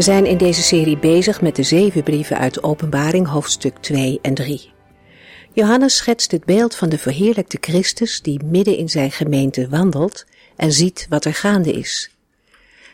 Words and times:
We 0.00 0.06
zijn 0.06 0.26
in 0.26 0.36
deze 0.36 0.62
serie 0.62 0.98
bezig 0.98 1.40
met 1.40 1.56
de 1.56 1.62
zeven 1.62 2.02
brieven 2.02 2.38
uit 2.38 2.62
Openbaring, 2.62 3.26
hoofdstuk 3.26 3.78
2 3.78 4.18
en 4.22 4.34
3. 4.34 4.72
Johannes 5.52 5.96
schetst 5.96 6.30
het 6.30 6.44
beeld 6.44 6.74
van 6.74 6.88
de 6.88 6.98
verheerlijkte 6.98 7.58
Christus 7.60 8.22
die 8.22 8.44
midden 8.44 8.76
in 8.76 8.88
zijn 8.88 9.10
gemeente 9.10 9.68
wandelt 9.68 10.24
en 10.56 10.72
ziet 10.72 11.06
wat 11.08 11.24
er 11.24 11.34
gaande 11.34 11.72
is. 11.72 12.16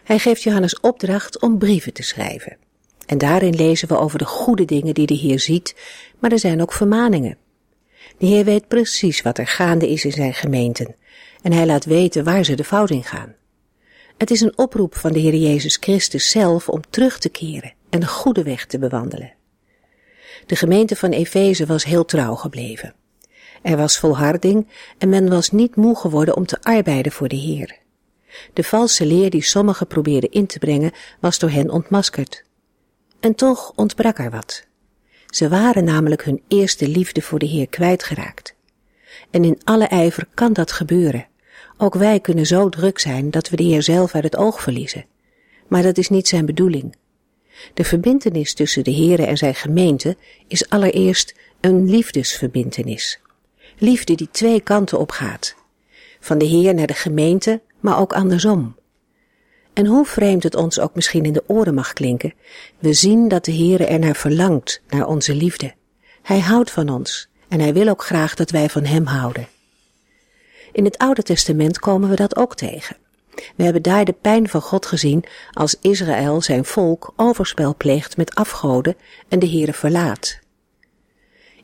Hij 0.05 0.19
geeft 0.19 0.43
Johannes 0.43 0.81
opdracht 0.81 1.41
om 1.41 1.59
brieven 1.59 1.93
te 1.93 2.03
schrijven. 2.03 2.57
En 3.07 3.19
daarin 3.19 3.55
lezen 3.55 3.89
we 3.89 3.99
over 3.99 4.19
de 4.19 4.25
goede 4.25 4.65
dingen 4.65 4.95
die 4.95 5.07
de 5.07 5.15
Heer 5.15 5.41
ziet, 5.41 5.75
maar 6.19 6.33
er 6.33 6.39
zijn 6.39 6.63
ook 6.63 6.73
vermaningen. 6.73 7.37
De 8.19 8.27
Heer 8.27 8.45
weet 8.45 8.69
precies 8.69 9.23
wat 9.23 9.39
er 9.39 9.47
gaande 9.47 9.91
is 9.91 10.05
in 10.05 10.13
zijn 10.13 10.35
gemeenten 10.35 10.95
en 11.43 11.53
hij 11.53 11.67
laat 11.67 11.85
weten 11.85 12.25
waar 12.25 12.45
ze 12.45 12.55
de 12.55 12.65
fout 12.65 12.91
in 12.91 13.05
gaan. 13.05 13.35
Het 14.17 14.31
is 14.31 14.41
een 14.41 14.59
oproep 14.59 14.97
van 14.97 15.13
de 15.13 15.19
Heer 15.19 15.35
Jezus 15.35 15.77
Christus 15.81 16.31
zelf 16.31 16.69
om 16.69 16.81
terug 16.91 17.19
te 17.19 17.29
keren 17.29 17.75
en 17.91 18.01
de 18.01 18.07
goede 18.07 18.43
weg 18.43 18.67
te 18.67 18.79
bewandelen. 18.79 19.35
De 20.47 20.57
gemeente 20.57 20.97
van 20.97 21.11
Efeze 21.11 21.67
was 21.67 21.85
heel 21.85 22.05
trouw 22.05 22.35
gebleven. 22.35 22.95
Er 23.63 23.77
was 23.77 23.99
volharding 23.99 24.69
en 24.99 25.09
men 25.09 25.29
was 25.29 25.51
niet 25.51 25.77
moe 25.77 25.97
geworden 25.97 26.37
om 26.37 26.47
te 26.47 26.59
arbeiden 26.63 27.13
voor 27.13 27.29
de 27.29 27.37
Heer. 27.37 27.79
De 28.53 28.65
valse 28.65 29.07
leer 29.07 29.31
die 29.31 29.43
sommigen 29.43 29.87
probeerden 29.87 30.31
in 30.31 30.47
te 30.47 30.59
brengen 30.59 30.93
was 31.21 31.39
door 31.39 31.51
hen 31.51 31.71
ontmaskerd. 31.71 32.45
En 33.21 33.35
toch 33.35 33.73
ontbrak 33.75 34.19
er 34.19 34.31
wat. 34.31 34.67
Ze 35.27 35.49
waren 35.49 35.85
namelijk 35.85 36.25
hun 36.25 36.43
eerste 36.49 36.89
liefde 36.89 37.23
voor 37.23 37.39
de 37.39 37.47
Heer 37.47 37.69
kwijtgeraakt. 37.69 38.55
En 39.31 39.45
in 39.45 39.61
alle 39.65 39.87
ijver 39.87 40.27
kan 40.35 40.53
dat 40.53 40.73
gebeuren. 40.73 41.27
Ook 41.79 41.95
wij 41.95 42.21
kunnen 42.21 42.47
zo 42.47 42.69
druk 42.69 42.99
zijn 42.99 43.31
dat 43.31 43.49
we 43.49 43.57
de 43.57 43.63
Heer 43.63 43.83
zelf 43.83 44.15
uit 44.15 44.25
het 44.25 44.37
oog 44.37 44.61
verliezen. 44.63 45.05
Maar 45.69 45.83
dat 45.83 45.99
is 45.99 46.09
niet 46.09 46.29
zijn 46.29 46.47
bedoeling. 46.47 46.97
De 47.75 47.85
verbintenis 47.85 48.55
tussen 48.55 48.85
de 48.85 48.95
Heere 48.95 49.27
en 49.27 49.37
zijn 49.37 49.55
gemeente 49.55 50.17
is 50.49 50.69
allereerst 50.69 51.35
een 51.61 51.91
liefdesverbintenis. 51.91 53.21
Liefde 53.79 54.15
die 54.15 54.29
twee 54.31 54.61
kanten 54.61 54.99
op 54.99 55.11
gaat. 55.11 55.55
Van 56.21 56.39
de 56.39 56.45
Heer 56.45 56.75
naar 56.75 56.87
de 56.87 56.95
gemeente, 56.95 57.61
maar 57.81 57.99
ook 57.99 58.13
andersom. 58.13 58.77
En 59.73 59.87
hoe 59.87 60.05
vreemd 60.05 60.43
het 60.43 60.55
ons 60.55 60.79
ook 60.79 60.95
misschien 60.95 61.25
in 61.25 61.33
de 61.33 61.45
oren 61.47 61.75
mag 61.75 61.93
klinken, 61.93 62.35
we 62.79 62.93
zien 62.93 63.29
dat 63.29 63.45
de 63.45 63.53
Heere 63.53 63.87
er 63.87 63.99
naar 63.99 64.17
verlangt, 64.17 64.83
naar 64.89 65.07
onze 65.07 65.35
liefde. 65.35 65.75
Hij 66.23 66.41
houdt 66.41 66.71
van 66.71 66.89
ons 66.89 67.29
en 67.49 67.61
hij 67.61 67.73
wil 67.73 67.89
ook 67.89 68.05
graag 68.05 68.35
dat 68.35 68.51
wij 68.51 68.69
van 68.69 68.85
hem 68.85 69.07
houden. 69.07 69.49
In 70.77 70.85
het 70.85 70.99
Oude 70.99 71.23
Testament 71.23 71.79
komen 71.79 72.09
we 72.09 72.17
dat 72.17 72.37
ook 72.37 72.57
tegen. 72.57 72.97
We 73.57 73.65
hebben 73.65 73.83
daar 73.83 74.05
de 74.05 74.13
pijn 74.13 74.49
van 74.49 74.61
God 74.61 74.87
gezien 74.87 75.25
als 75.53 75.77
Israël 75.81 76.41
zijn 76.41 76.65
volk 76.65 77.13
overspel 77.17 77.77
pleegt 77.77 78.17
met 78.17 78.35
afgoden 78.35 78.97
en 79.29 79.39
de 79.39 79.49
Heere 79.49 79.73
verlaat. 79.73 80.39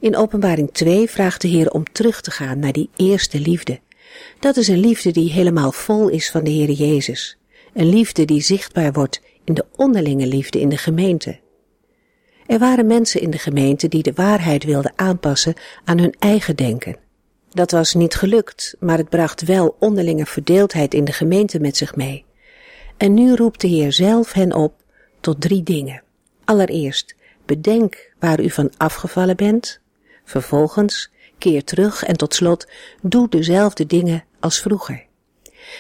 In 0.01 0.17
Openbaring 0.17 0.73
2 0.73 1.11
vraagt 1.11 1.41
de 1.41 1.49
Heer 1.49 1.71
om 1.71 1.85
terug 1.93 2.21
te 2.21 2.31
gaan 2.31 2.59
naar 2.59 2.73
die 2.73 2.91
eerste 2.97 3.41
liefde. 3.41 3.81
Dat 4.41 4.57
is 4.57 4.69
een 4.69 4.81
liefde 4.81 5.11
die 5.11 5.33
helemaal 5.33 5.73
vol 5.73 6.09
is 6.09 6.31
van 6.31 6.45
de 6.45 6.51
Heere 6.51 6.75
Jezus. 6.75 7.39
Een 7.75 7.89
liefde 7.89 8.25
die 8.25 8.41
zichtbaar 8.41 8.93
wordt 8.93 9.23
in 9.45 9.55
de 9.55 9.65
onderlinge 9.77 10.27
liefde 10.27 10.61
in 10.61 10.69
de 10.69 10.79
gemeente. 10.79 11.41
Er 12.47 12.59
waren 12.59 12.87
mensen 12.87 13.21
in 13.21 13.31
de 13.31 13.39
gemeente 13.39 13.89
die 13.89 14.03
de 14.03 14.13
waarheid 14.15 14.65
wilden 14.65 14.93
aanpassen 14.97 15.55
aan 15.85 15.99
hun 15.99 16.15
eigen 16.19 16.57
denken. 16.57 17.02
Dat 17.53 17.71
was 17.71 17.95
niet 17.95 18.15
gelukt, 18.15 18.77
maar 18.81 18.99
het 18.99 19.09
bracht 19.09 19.43
wel 19.43 19.77
onderlinge 19.79 20.27
verdeeldheid 20.27 20.95
in 20.95 21.05
de 21.05 21.13
gemeente 21.13 21.61
met 21.61 21.77
zich 21.77 21.97
mee. 21.97 22.25
En 22.97 23.15
nu 23.15 23.35
roept 23.35 23.61
de 23.61 23.69
Heer 23.69 23.93
zelf 23.93 24.33
hen 24.33 24.53
op 24.55 24.75
tot 25.21 25.41
drie 25.41 25.63
dingen. 25.63 26.03
Allereerst, 26.45 27.15
bedenk 27.47 28.13
waar 28.19 28.41
u 28.41 28.51
van 28.51 28.73
afgevallen 28.77 29.37
bent. 29.37 29.81
Vervolgens, 30.25 31.11
keer 31.39 31.65
terug 31.65 32.05
en 32.05 32.17
tot 32.17 32.35
slot, 32.35 32.69
doe 33.03 33.29
dezelfde 33.29 33.87
dingen 33.87 34.25
als 34.41 34.61
vroeger. 34.61 35.07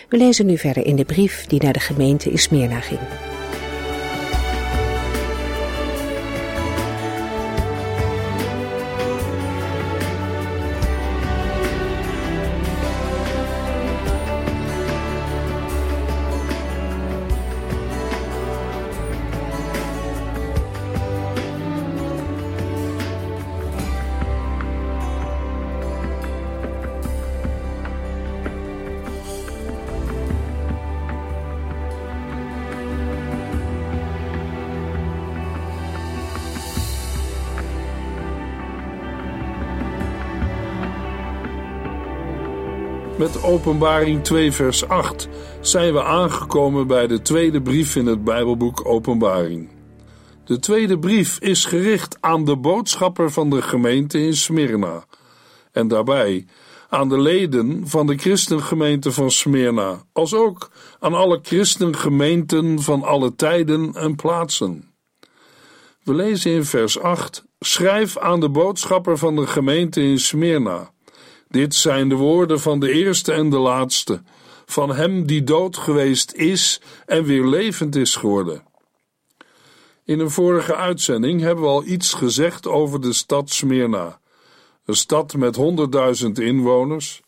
We 0.08 0.16
lezen 0.16 0.46
nu 0.46 0.58
verder 0.58 0.86
in 0.86 0.96
de 0.96 1.04
brief 1.04 1.46
die 1.46 1.62
naar 1.62 1.72
de 1.72 1.80
gemeente 1.80 2.30
in 2.30 2.38
Smyrna 2.38 2.80
ging. 2.80 3.00
Openbaring 43.52 44.24
2, 44.24 44.52
vers 44.52 44.88
8 44.88 45.28
zijn 45.60 45.92
we 45.92 46.02
aangekomen 46.02 46.86
bij 46.86 47.06
de 47.06 47.22
tweede 47.22 47.62
brief 47.62 47.96
in 47.96 48.06
het 48.06 48.24
Bijbelboek 48.24 48.86
Openbaring. 48.86 49.68
De 50.44 50.58
tweede 50.58 50.98
brief 50.98 51.38
is 51.38 51.64
gericht 51.64 52.16
aan 52.20 52.44
de 52.44 52.56
boodschapper 52.56 53.30
van 53.30 53.50
de 53.50 53.62
gemeente 53.62 54.20
in 54.20 54.36
Smyrna 54.36 55.04
en 55.72 55.88
daarbij 55.88 56.46
aan 56.88 57.08
de 57.08 57.20
leden 57.20 57.88
van 57.88 58.06
de 58.06 58.16
christengemeente 58.16 59.12
van 59.12 59.30
Smyrna, 59.30 60.02
als 60.12 60.34
ook 60.34 60.70
aan 61.00 61.14
alle 61.14 61.38
christengemeenten 61.42 62.80
van 62.80 63.02
alle 63.02 63.34
tijden 63.34 63.94
en 63.94 64.16
plaatsen. 64.16 64.94
We 66.02 66.14
lezen 66.14 66.52
in 66.52 66.64
vers 66.64 67.00
8: 67.00 67.44
Schrijf 67.60 68.18
aan 68.18 68.40
de 68.40 68.48
boodschapper 68.48 69.18
van 69.18 69.36
de 69.36 69.46
gemeente 69.46 70.02
in 70.02 70.18
Smyrna 70.18 70.92
dit 71.52 71.74
zijn 71.74 72.08
de 72.08 72.14
woorden 72.14 72.60
van 72.60 72.80
de 72.80 72.92
eerste 72.92 73.32
en 73.32 73.50
de 73.50 73.58
laatste, 73.58 74.22
van 74.66 74.94
hem 74.94 75.26
die 75.26 75.44
dood 75.44 75.76
geweest 75.76 76.32
is 76.32 76.80
en 77.06 77.24
weer 77.24 77.46
levend 77.46 77.96
is 77.96 78.16
geworden. 78.16 78.62
In 80.04 80.20
een 80.20 80.30
vorige 80.30 80.76
uitzending 80.76 81.40
hebben 81.40 81.64
we 81.64 81.70
al 81.70 81.84
iets 81.84 82.12
gezegd 82.12 82.66
over 82.66 83.00
de 83.00 83.12
stad 83.12 83.50
Smyrna, 83.50 84.20
een 84.84 84.96
stad 84.96 85.34
met 85.34 85.56
100.000 86.24 86.30
inwoners. 86.32 87.22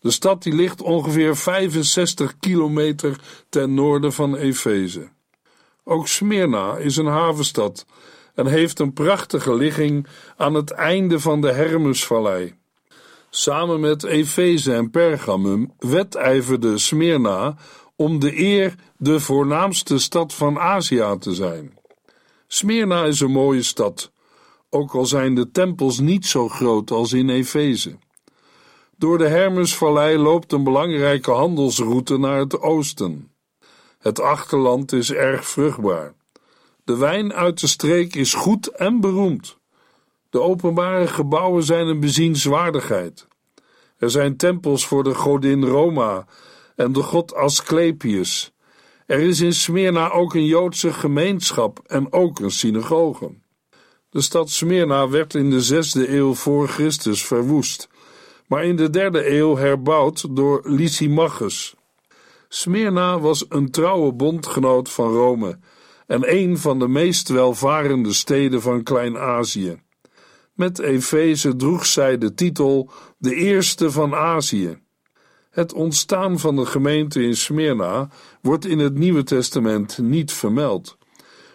De 0.00 0.10
stad 0.10 0.42
die 0.42 0.54
ligt 0.54 0.82
ongeveer 0.82 1.36
65 1.36 2.38
kilometer 2.38 3.20
ten 3.48 3.74
noorden 3.74 4.12
van 4.12 4.36
Efeze. 4.36 5.08
Ook 5.84 6.08
Smyrna 6.08 6.76
is 6.76 6.96
een 6.96 7.06
havenstad 7.06 7.86
en 8.34 8.46
heeft 8.46 8.78
een 8.78 8.92
prachtige 8.92 9.54
ligging 9.54 10.06
aan 10.36 10.54
het 10.54 10.70
einde 10.70 11.20
van 11.20 11.40
de 11.40 11.52
Hermesvallei. 11.52 12.54
Samen 13.36 13.80
met 13.80 14.04
Efeze 14.04 14.74
en 14.74 14.90
Pergamum 14.90 15.72
wedijverde 15.78 16.78
Smyrna 16.78 17.56
om 17.96 18.18
de 18.18 18.40
eer 18.40 18.74
de 18.96 19.20
voornaamste 19.20 19.98
stad 19.98 20.34
van 20.34 20.58
Azië 20.58 21.16
te 21.18 21.34
zijn. 21.34 21.78
Smyrna 22.46 23.04
is 23.04 23.20
een 23.20 23.30
mooie 23.30 23.62
stad, 23.62 24.12
ook 24.70 24.94
al 24.94 25.06
zijn 25.06 25.34
de 25.34 25.50
tempels 25.50 25.98
niet 25.98 26.26
zo 26.26 26.48
groot 26.48 26.90
als 26.90 27.12
in 27.12 27.28
Efeze. 27.28 27.98
Door 28.96 29.18
de 29.18 29.28
Hermesvallei 29.28 30.18
loopt 30.18 30.52
een 30.52 30.64
belangrijke 30.64 31.30
handelsroute 31.30 32.18
naar 32.18 32.38
het 32.38 32.60
oosten. 32.60 33.32
Het 33.98 34.20
achterland 34.20 34.92
is 34.92 35.12
erg 35.12 35.48
vruchtbaar. 35.48 36.14
De 36.84 36.96
wijn 36.96 37.32
uit 37.32 37.60
de 37.60 37.66
streek 37.66 38.14
is 38.14 38.34
goed 38.34 38.66
en 38.66 39.00
beroemd. 39.00 39.58
De 40.34 40.40
openbare 40.40 41.06
gebouwen 41.06 41.62
zijn 41.62 41.86
een 41.86 42.00
bezienswaardigheid. 42.00 43.26
Er 43.98 44.10
zijn 44.10 44.36
tempels 44.36 44.86
voor 44.86 45.04
de 45.04 45.14
godin 45.14 45.64
Roma 45.64 46.26
en 46.76 46.92
de 46.92 47.02
god 47.02 47.34
Asclepius. 47.34 48.52
Er 49.06 49.20
is 49.20 49.40
in 49.40 49.52
Smyrna 49.52 50.10
ook 50.10 50.34
een 50.34 50.46
Joodse 50.46 50.92
gemeenschap 50.92 51.80
en 51.86 52.12
ook 52.12 52.38
een 52.38 52.50
synagoge. 52.50 53.34
De 54.10 54.20
stad 54.20 54.50
Smyrna 54.50 55.08
werd 55.08 55.34
in 55.34 55.50
de 55.50 55.60
zesde 55.60 56.16
eeuw 56.16 56.34
voor 56.34 56.68
Christus 56.68 57.24
verwoest, 57.24 57.88
maar 58.46 58.64
in 58.64 58.76
de 58.76 58.90
derde 58.90 59.30
eeuw 59.36 59.56
herbouwd 59.56 60.36
door 60.36 60.60
Lysimachus. 60.64 61.74
Smyrna 62.48 63.20
was 63.20 63.44
een 63.48 63.70
trouwe 63.70 64.12
bondgenoot 64.12 64.90
van 64.90 65.12
Rome 65.12 65.58
en 66.06 66.32
een 66.34 66.58
van 66.58 66.78
de 66.78 66.88
meest 66.88 67.28
welvarende 67.28 68.12
steden 68.12 68.62
van 68.62 68.82
Klein-Azië. 68.82 69.83
Met 70.54 70.78
Efeze 70.78 71.56
droeg 71.56 71.86
zij 71.86 72.18
de 72.18 72.34
titel 72.34 72.90
de 73.18 73.34
eerste 73.34 73.90
van 73.90 74.14
Azië. 74.14 74.78
Het 75.50 75.72
ontstaan 75.72 76.38
van 76.38 76.56
de 76.56 76.66
gemeente 76.66 77.22
in 77.22 77.36
Smyrna 77.36 78.08
wordt 78.40 78.66
in 78.66 78.78
het 78.78 78.94
Nieuwe 78.94 79.22
Testament 79.22 79.98
niet 79.98 80.32
vermeld. 80.32 80.96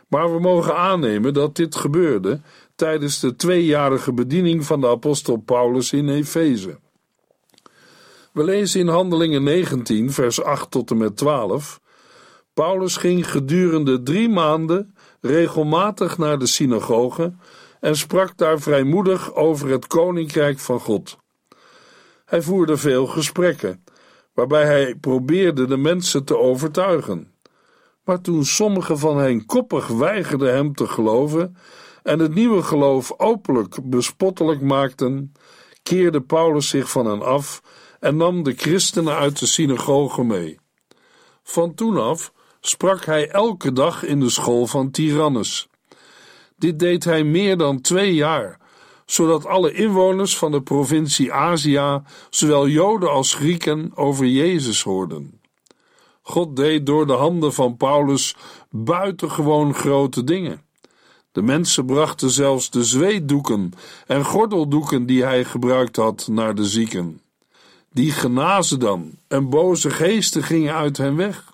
Maar 0.08 0.34
we 0.34 0.40
mogen 0.40 0.76
aannemen 0.76 1.34
dat 1.34 1.56
dit 1.56 1.76
gebeurde 1.76 2.42
tijdens 2.76 3.20
de 3.20 3.36
tweejarige 3.36 4.14
bediening 4.14 4.66
van 4.66 4.82
de 4.82 4.88
apostel 4.88 5.38
Paulus 5.38 5.94
in 5.94 6.10
Efeze. 6.10 6.80
We 8.34 8.44
lezen 8.44 8.80
in 8.80 8.88
Handelingen 8.88 9.44
19, 9.44 10.12
vers 10.12 10.42
8 10.42 10.72
tot 10.72 10.92
en 10.92 10.98
met 10.98 11.18
12. 11.18 11.82
Paulus 12.54 12.98
ging 12.98 13.32
gedurende 13.32 14.04
drie 14.04 14.30
maanden 14.30 14.96
regelmatig 15.22 16.18
naar 16.18 16.40
de 16.40 16.46
synagoge 16.46 17.34
en 17.80 17.96
sprak 17.96 18.38
daar 18.38 18.60
vrijmoedig 18.60 19.34
over 19.34 19.70
het 19.70 19.88
koninkrijk 19.88 20.60
van 20.60 20.80
God. 20.80 21.18
Hij 22.26 22.42
voerde 22.42 22.78
veel 22.78 23.08
gesprekken, 23.08 23.84
waarbij 24.34 24.66
hij 24.66 24.96
probeerde 24.96 25.68
de 25.68 25.78
mensen 25.78 26.26
te 26.26 26.38
overtuigen. 26.38 27.34
Maar 28.04 28.22
toen 28.22 28.46
sommigen 28.46 29.00
van 29.00 29.18
hen 29.18 29.46
koppig 29.46 29.88
weigerden 29.88 30.54
hem 30.54 30.74
te 30.74 30.88
geloven 30.88 31.56
en 32.04 32.20
het 32.20 32.34
nieuwe 32.34 32.64
geloof 32.64 33.14
openlijk 33.18 33.90
bespottelijk 33.90 34.62
maakten, 34.62 35.32
keerde 35.84 36.22
Paulus 36.22 36.70
zich 36.70 36.92
van 36.92 37.06
hen 37.06 37.22
af 37.22 37.62
en 38.00 38.18
nam 38.18 38.44
de 38.44 38.54
christenen 38.54 39.16
uit 39.16 39.40
de 39.40 39.46
synagoge 39.46 40.24
mee. 40.24 40.60
Van 41.44 41.74
toen 41.74 41.98
af 41.98 42.34
sprak 42.60 43.06
hij 43.06 43.30
elke 43.30 43.74
dag 43.74 44.04
in 44.04 44.20
de 44.20 44.30
school 44.30 44.68
van 44.68 44.92
Tyrannus. 44.92 45.70
Dit 46.60 46.80
deed 46.80 47.04
hij 47.04 47.24
meer 47.24 47.58
dan 47.58 47.82
twee 47.82 48.14
jaar, 48.14 48.60
zodat 49.06 49.46
alle 49.46 49.74
inwoners 49.74 50.38
van 50.38 50.52
de 50.52 50.62
provincie 50.62 51.34
Azië, 51.34 52.02
zowel 52.30 52.68
Joden 52.68 53.12
als 53.12 53.34
Grieken, 53.34 53.92
over 53.96 54.26
Jezus 54.26 54.84
hoorden. 54.84 55.40
God 56.22 56.56
deed 56.56 56.86
door 56.86 57.08
de 57.08 57.14
handen 57.14 57.54
van 57.54 57.78
Paulus 57.78 58.36
buitengewoon 58.70 59.74
grote 59.74 60.24
dingen. 60.24 60.62
De 61.32 61.42
mensen 61.42 61.86
brachten 61.86 62.30
zelfs 62.30 62.70
de 62.70 62.84
zweetdoeken 62.84 63.72
en 64.08 64.26
gordeldoeken 64.26 65.06
die 65.06 65.24
hij 65.24 65.46
gebruikt 65.46 65.96
had 65.96 66.28
naar 66.32 66.56
de 66.56 66.66
zieken. 66.66 67.22
Die 67.94 68.12
genazen 68.12 68.80
dan 68.80 69.12
en 69.28 69.50
boze 69.50 69.90
geesten 69.90 70.44
gingen 70.44 70.76
uit 70.76 70.98
hen 70.98 71.16
weg. 71.16 71.54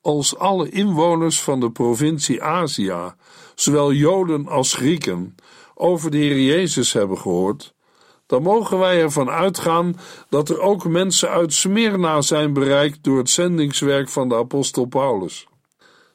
Als 0.00 0.36
alle 0.36 0.70
inwoners 0.70 1.40
van 1.40 1.60
de 1.60 1.70
provincie 1.70 2.42
Azië, 2.42 3.12
zowel 3.54 3.92
Joden 3.92 4.46
als 4.46 4.74
Grieken, 4.74 5.34
over 5.74 6.10
de 6.10 6.16
Heer 6.16 6.40
Jezus 6.40 6.92
hebben 6.92 7.18
gehoord, 7.18 7.74
dan 8.26 8.42
mogen 8.42 8.78
wij 8.78 9.00
ervan 9.00 9.30
uitgaan 9.30 9.96
dat 10.28 10.48
er 10.48 10.60
ook 10.60 10.84
mensen 10.84 11.30
uit 11.30 11.52
Smyrna 11.52 12.20
zijn 12.20 12.52
bereikt 12.52 13.04
door 13.04 13.18
het 13.18 13.30
zendingswerk 13.30 14.08
van 14.08 14.28
de 14.28 14.34
apostel 14.34 14.84
Paulus. 14.84 15.46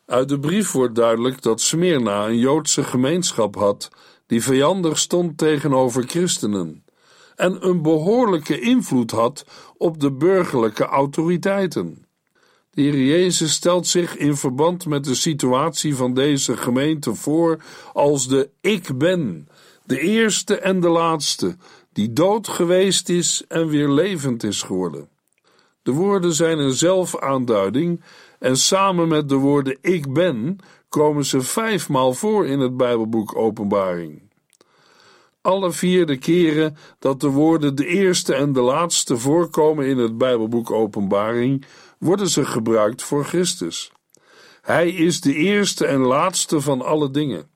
Uit 0.05 0.29
de 0.29 0.39
brief 0.39 0.71
wordt 0.71 0.95
duidelijk 0.95 1.41
dat 1.41 1.61
Smyrna 1.61 2.27
een 2.27 2.37
Joodse 2.37 2.83
gemeenschap 2.83 3.55
had 3.55 3.89
die 4.27 4.43
vijandig 4.43 4.97
stond 4.97 5.37
tegenover 5.37 6.03
christenen 6.03 6.83
en 7.35 7.67
een 7.67 7.81
behoorlijke 7.81 8.59
invloed 8.59 9.11
had 9.11 9.45
op 9.77 9.99
de 9.99 10.11
burgerlijke 10.11 10.85
autoriteiten. 10.85 12.06
De 12.77 12.83
Heer 12.83 12.99
Jezus 12.99 13.51
stelt 13.51 13.87
zich 13.87 14.17
in 14.17 14.35
verband 14.35 14.85
met 14.85 15.03
de 15.03 15.15
situatie 15.15 15.95
van 15.95 16.13
deze 16.13 16.57
gemeente 16.57 17.15
voor 17.15 17.63
als 17.93 18.27
de 18.27 18.49
Ik 18.61 18.97
Ben, 18.97 19.47
de 19.83 19.99
eerste 19.99 20.57
en 20.57 20.79
de 20.79 20.89
laatste, 20.89 21.55
die 21.93 22.13
dood 22.13 22.47
geweest 22.47 23.09
is 23.09 23.43
en 23.47 23.67
weer 23.67 23.89
levend 23.89 24.43
is 24.43 24.61
geworden. 24.61 25.09
De 25.81 25.91
woorden 25.91 26.33
zijn 26.33 26.59
een 26.59 26.73
zelfaanduiding 26.73 28.01
en 28.39 28.57
samen 28.57 29.07
met 29.07 29.29
de 29.29 29.35
woorden 29.35 29.77
Ik 29.81 30.13
Ben 30.13 30.57
komen 30.89 31.25
ze 31.25 31.41
vijfmaal 31.41 32.13
voor 32.13 32.47
in 32.47 32.59
het 32.59 32.77
Bijbelboek 32.77 33.35
Openbaring. 33.35 34.21
Alle 35.41 35.71
vier 35.71 36.05
de 36.05 36.17
keren 36.17 36.77
dat 36.99 37.21
de 37.21 37.29
woorden 37.29 37.75
de 37.75 37.85
eerste 37.85 38.35
en 38.35 38.53
de 38.53 38.61
laatste 38.61 39.17
voorkomen 39.17 39.85
in 39.85 39.97
het 39.97 40.17
Bijbelboek 40.17 40.71
Openbaring, 40.71 41.65
worden 41.99 42.29
ze 42.29 42.45
gebruikt 42.45 43.03
voor 43.03 43.25
Christus. 43.25 43.91
Hij 44.61 44.89
is 44.89 45.21
de 45.21 45.33
eerste 45.33 45.85
en 45.85 45.99
laatste 45.99 46.61
van 46.61 46.81
alle 46.81 47.11
dingen. 47.11 47.49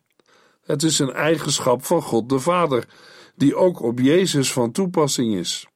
Het 0.64 0.84
is 0.84 1.00
een 1.00 1.14
eigenschap 1.14 1.86
van 1.86 2.02
God 2.02 2.30
de 2.30 2.40
Vader, 2.40 2.88
die 3.36 3.56
ook 3.56 3.82
op 3.82 4.00
Jezus 4.00 4.54
van 4.54 4.72
toepassing 4.72 5.36
is. 5.36 5.68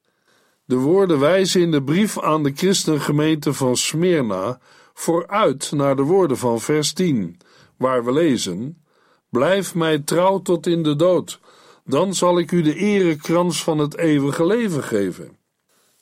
De 0.66 0.76
woorden 0.76 1.20
wijzen 1.20 1.62
in 1.62 1.72
de 1.72 1.84
brief 1.84 2.20
aan 2.20 2.44
de 2.44 2.52
christengemeente 2.56 3.54
van 3.54 3.78
Smyrna 3.78 4.60
vooruit 4.94 5.72
naar 5.72 5.96
de 5.96 6.02
woorden 6.02 6.38
van 6.38 6.62
vers 6.62 6.94
10, 6.94 7.38
waar 7.78 8.06
we 8.06 8.12
lezen: 8.12 8.84
Blijf 9.30 9.76
mij 9.76 10.00
trouw 10.00 10.42
tot 10.42 10.68
in 10.68 10.84
de 10.84 10.96
dood, 10.96 11.40
dan 11.86 12.14
zal 12.14 12.40
ik 12.40 12.52
u 12.52 12.62
de 12.62 12.76
erekrans 12.76 13.64
van 13.64 13.78
het 13.78 13.98
eeuwige 13.98 14.46
leven 14.46 14.84
geven. 14.84 15.35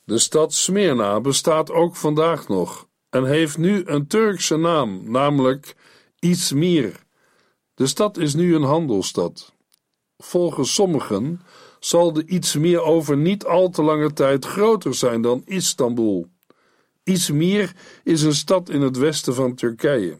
De 0.05 0.17
stad 0.17 0.53
Smyrna 0.53 1.21
bestaat 1.21 1.71
ook 1.71 1.95
vandaag 1.95 2.47
nog 2.47 2.87
en 3.09 3.25
heeft 3.25 3.57
nu 3.57 3.81
een 3.85 4.07
Turkse 4.07 4.57
naam, 4.57 5.11
namelijk 5.11 5.75
Izmir. 6.19 7.03
De 7.73 7.87
stad 7.87 8.17
is 8.17 8.33
nu 8.33 8.55
een 8.55 8.63
handelsstad. 8.63 9.53
Volgens 10.17 10.73
sommigen 10.73 11.41
zal 11.79 12.13
de 12.13 12.25
Izmir 12.25 12.81
over 12.81 13.17
niet 13.17 13.45
al 13.45 13.69
te 13.69 13.83
lange 13.83 14.13
tijd 14.13 14.45
groter 14.45 14.95
zijn 14.95 15.21
dan 15.21 15.41
Istanbul. 15.45 16.27
Izmir 17.03 17.75
is 18.03 18.21
een 18.21 18.35
stad 18.35 18.69
in 18.69 18.81
het 18.81 18.97
westen 18.97 19.33
van 19.33 19.55
Turkije. 19.55 20.17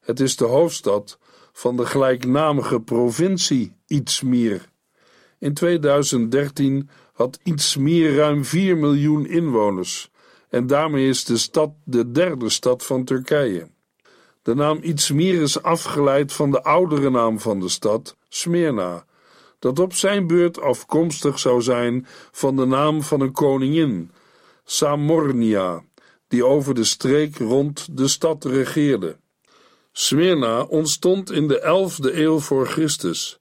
Het 0.00 0.20
is 0.20 0.36
de 0.36 0.44
hoofdstad 0.44 1.18
van 1.52 1.76
de 1.76 1.86
gelijknamige 1.86 2.80
provincie 2.80 3.76
Izmir. 3.86 4.68
In 5.38 5.54
2013 5.54 6.88
had 7.14 7.38
Izmir 7.42 8.16
ruim 8.16 8.44
4 8.44 8.76
miljoen 8.76 9.26
inwoners 9.26 10.10
en 10.48 10.66
daarmee 10.66 11.08
is 11.08 11.24
de 11.24 11.36
stad 11.36 11.70
de 11.84 12.10
derde 12.10 12.48
stad 12.48 12.84
van 12.84 13.04
Turkije. 13.04 13.68
De 14.42 14.54
naam 14.54 14.78
Izmir 14.82 15.42
is 15.42 15.62
afgeleid 15.62 16.32
van 16.32 16.50
de 16.50 16.62
oudere 16.62 17.10
naam 17.10 17.40
van 17.40 17.60
de 17.60 17.68
stad, 17.68 18.16
Smyrna, 18.28 19.04
dat 19.58 19.78
op 19.78 19.92
zijn 19.92 20.26
beurt 20.26 20.60
afkomstig 20.60 21.38
zou 21.38 21.62
zijn 21.62 22.06
van 22.30 22.56
de 22.56 22.64
naam 22.64 23.02
van 23.02 23.20
een 23.20 23.32
koningin, 23.32 24.10
Samornia, 24.64 25.84
die 26.28 26.44
over 26.44 26.74
de 26.74 26.84
streek 26.84 27.36
rond 27.38 27.96
de 27.96 28.08
stad 28.08 28.44
regeerde. 28.44 29.16
Smyrna 29.92 30.62
ontstond 30.62 31.30
in 31.30 31.48
de 31.48 31.60
11e 31.60 32.14
eeuw 32.14 32.38
voor 32.38 32.66
Christus 32.66 33.38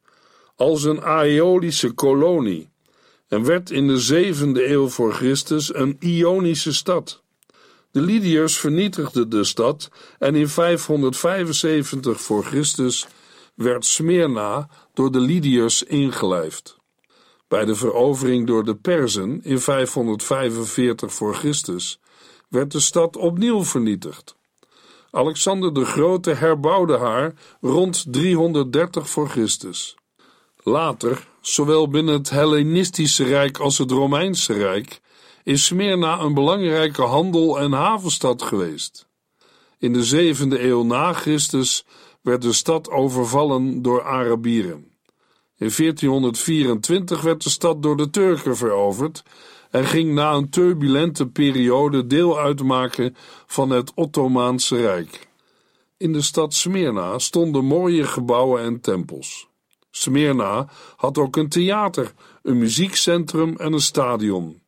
als 0.56 0.84
een 0.84 1.02
Aeolische 1.04 1.92
kolonie 1.92 2.73
en 3.34 3.44
werd 3.44 3.72
in 3.72 3.88
de 3.88 4.34
7e 4.34 4.70
eeuw 4.70 4.88
voor 4.88 5.14
Christus 5.14 5.76
een 5.76 5.98
Ionische 6.00 6.74
stad. 6.74 7.24
De 7.92 8.02
Lydiërs 8.02 8.58
vernietigden 8.58 9.30
de 9.30 9.44
stad 9.44 9.90
en 10.20 10.36
in 10.36 10.48
575 10.48 12.22
voor 12.22 12.44
Christus 12.44 13.08
werd 13.56 13.86
Smyrna 13.86 14.70
door 14.94 15.12
de 15.12 15.20
Lydiërs 15.20 15.84
ingelijfd. 15.84 16.78
Bij 17.48 17.66
de 17.66 17.76
verovering 17.76 18.48
door 18.48 18.64
de 18.64 18.76
Perzen 18.76 19.44
in 19.44 19.60
545 19.60 21.14
voor 21.14 21.36
Christus 21.36 22.00
werd 22.50 22.72
de 22.72 22.80
stad 22.80 23.18
opnieuw 23.18 23.64
vernietigd. 23.64 24.36
Alexander 25.12 25.74
de 25.74 25.86
Grote 25.86 26.32
herbouwde 26.32 26.98
haar 26.98 27.34
rond 27.62 28.06
330 28.14 29.10
voor 29.10 29.30
Christus. 29.30 29.98
Later, 30.66 31.28
zowel 31.42 31.88
binnen 31.88 32.14
het 32.14 32.30
Hellenistische 32.30 33.24
Rijk 33.24 33.58
als 33.58 33.78
het 33.78 33.92
Romeinse 33.92 34.54
Rijk, 34.54 35.02
is 35.44 35.66
Smyrna 35.66 36.20
een 36.20 36.34
belangrijke 36.34 37.02
handel- 37.02 37.60
en 37.60 37.72
havenstad 37.72 38.42
geweest. 38.42 39.08
In 39.80 39.94
de 39.94 40.04
zevende 40.04 40.64
eeuw 40.64 40.84
na 40.84 41.14
Christus 41.14 41.86
werd 42.22 42.42
de 42.42 42.54
stad 42.54 42.90
overvallen 42.90 43.82
door 43.82 44.04
Arabieren. 44.04 44.92
In 45.58 45.72
1424 45.78 47.22
werd 47.22 47.44
de 47.44 47.50
stad 47.50 47.84
door 47.84 47.98
de 47.98 48.10
Turken 48.10 48.58
veroverd 48.58 49.24
en 49.70 49.86
ging 49.86 50.14
na 50.14 50.34
een 50.34 50.50
turbulente 50.50 51.28
periode 51.28 52.08
deel 52.08 52.40
uitmaken 52.40 53.16
van 53.46 53.70
het 53.70 53.92
Ottomaanse 53.96 54.82
Rijk. 54.82 55.28
In 55.98 56.14
de 56.14 56.22
stad 56.22 56.54
Smyrna 56.54 57.20
stonden 57.20 57.66
mooie 57.66 58.04
gebouwen 58.04 58.62
en 58.64 58.82
tempels. 58.82 59.52
Smyrna 59.96 60.68
had 60.96 61.18
ook 61.18 61.36
een 61.36 61.50
theater, 61.50 62.14
een 62.42 62.58
muziekcentrum 62.58 63.56
en 63.58 63.74
een 63.74 63.82
stadion. 63.82 64.62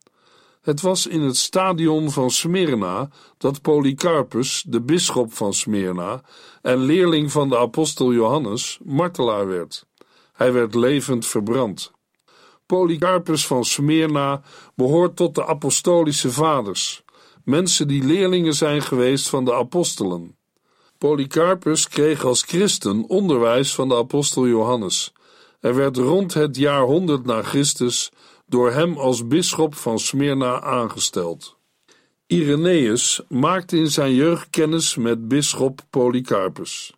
Het 0.61 0.81
was 0.81 1.07
in 1.07 1.21
het 1.21 1.37
stadion 1.37 2.11
van 2.11 2.29
Smyrna 2.29 3.09
dat 3.37 3.61
Polycarpus, 3.61 4.63
de 4.67 4.81
bisschop 4.81 5.33
van 5.33 5.53
Smyrna 5.53 6.21
en 6.61 6.77
leerling 6.77 7.31
van 7.31 7.49
de 7.49 7.57
apostel 7.57 8.13
Johannes, 8.13 8.79
martelaar 8.83 9.47
werd. 9.47 9.85
Hij 10.33 10.53
werd 10.53 10.75
levend 10.75 11.25
verbrand. 11.25 11.91
Polycarpus 12.65 13.47
van 13.47 13.65
Smyrna 13.65 14.41
behoort 14.75 15.15
tot 15.15 15.35
de 15.35 15.45
apostolische 15.45 16.31
vaders, 16.31 17.03
mensen 17.43 17.87
die 17.87 18.03
leerlingen 18.03 18.53
zijn 18.53 18.81
geweest 18.81 19.29
van 19.29 19.45
de 19.45 19.53
apostelen. 19.53 20.37
Polycarpus 20.97 21.87
kreeg 21.87 22.25
als 22.25 22.41
christen 22.41 23.09
onderwijs 23.09 23.75
van 23.75 23.89
de 23.89 23.95
apostel 23.95 24.47
Johannes. 24.47 25.13
Er 25.65 25.75
werd 25.75 25.97
rond 25.97 26.33
het 26.33 26.55
jaar 26.55 26.81
100 26.81 27.25
na 27.25 27.41
Christus 27.41 28.11
door 28.45 28.71
hem 28.71 28.97
als 28.97 29.27
bisschop 29.27 29.75
van 29.75 29.99
Smyrna 29.99 30.61
aangesteld. 30.61 31.57
Irenaeus 32.27 33.21
maakte 33.29 33.77
in 33.77 33.91
zijn 33.91 34.13
jeugd 34.13 34.49
kennis 34.49 34.95
met 34.95 35.27
bisschop 35.27 35.81
Polycarpus. 35.89 36.93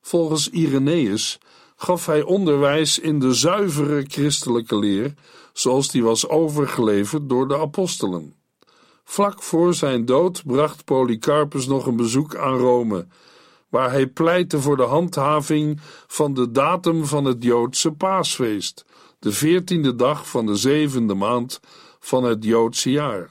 Volgens 0.00 0.50
Irenaeus 0.50 1.38
gaf 1.76 2.06
hij 2.06 2.22
onderwijs 2.22 2.98
in 2.98 3.18
de 3.18 3.34
zuivere 3.34 4.04
christelijke 4.08 4.78
leer, 4.78 5.14
zoals 5.52 5.90
die 5.90 6.02
was 6.02 6.28
overgeleverd 6.28 7.28
door 7.28 7.48
de 7.48 7.58
apostelen. 7.58 8.34
Vlak 9.04 9.42
voor 9.42 9.74
zijn 9.74 10.04
dood 10.04 10.42
bracht 10.46 10.84
Polycarpus 10.84 11.66
nog 11.66 11.86
een 11.86 11.96
bezoek 11.96 12.36
aan 12.36 12.56
Rome, 12.56 13.06
waar 13.72 13.90
hij 13.90 14.06
pleitte 14.06 14.60
voor 14.60 14.76
de 14.76 14.82
handhaving 14.82 15.80
van 16.06 16.34
de 16.34 16.50
datum 16.50 17.04
van 17.06 17.24
het 17.24 17.42
Joodse 17.42 17.92
paasfeest, 17.92 18.84
de 19.18 19.32
veertiende 19.32 19.94
dag 19.94 20.28
van 20.28 20.46
de 20.46 20.54
zevende 20.54 21.14
maand 21.14 21.60
van 22.00 22.24
het 22.24 22.44
Joodse 22.44 22.90
jaar. 22.90 23.30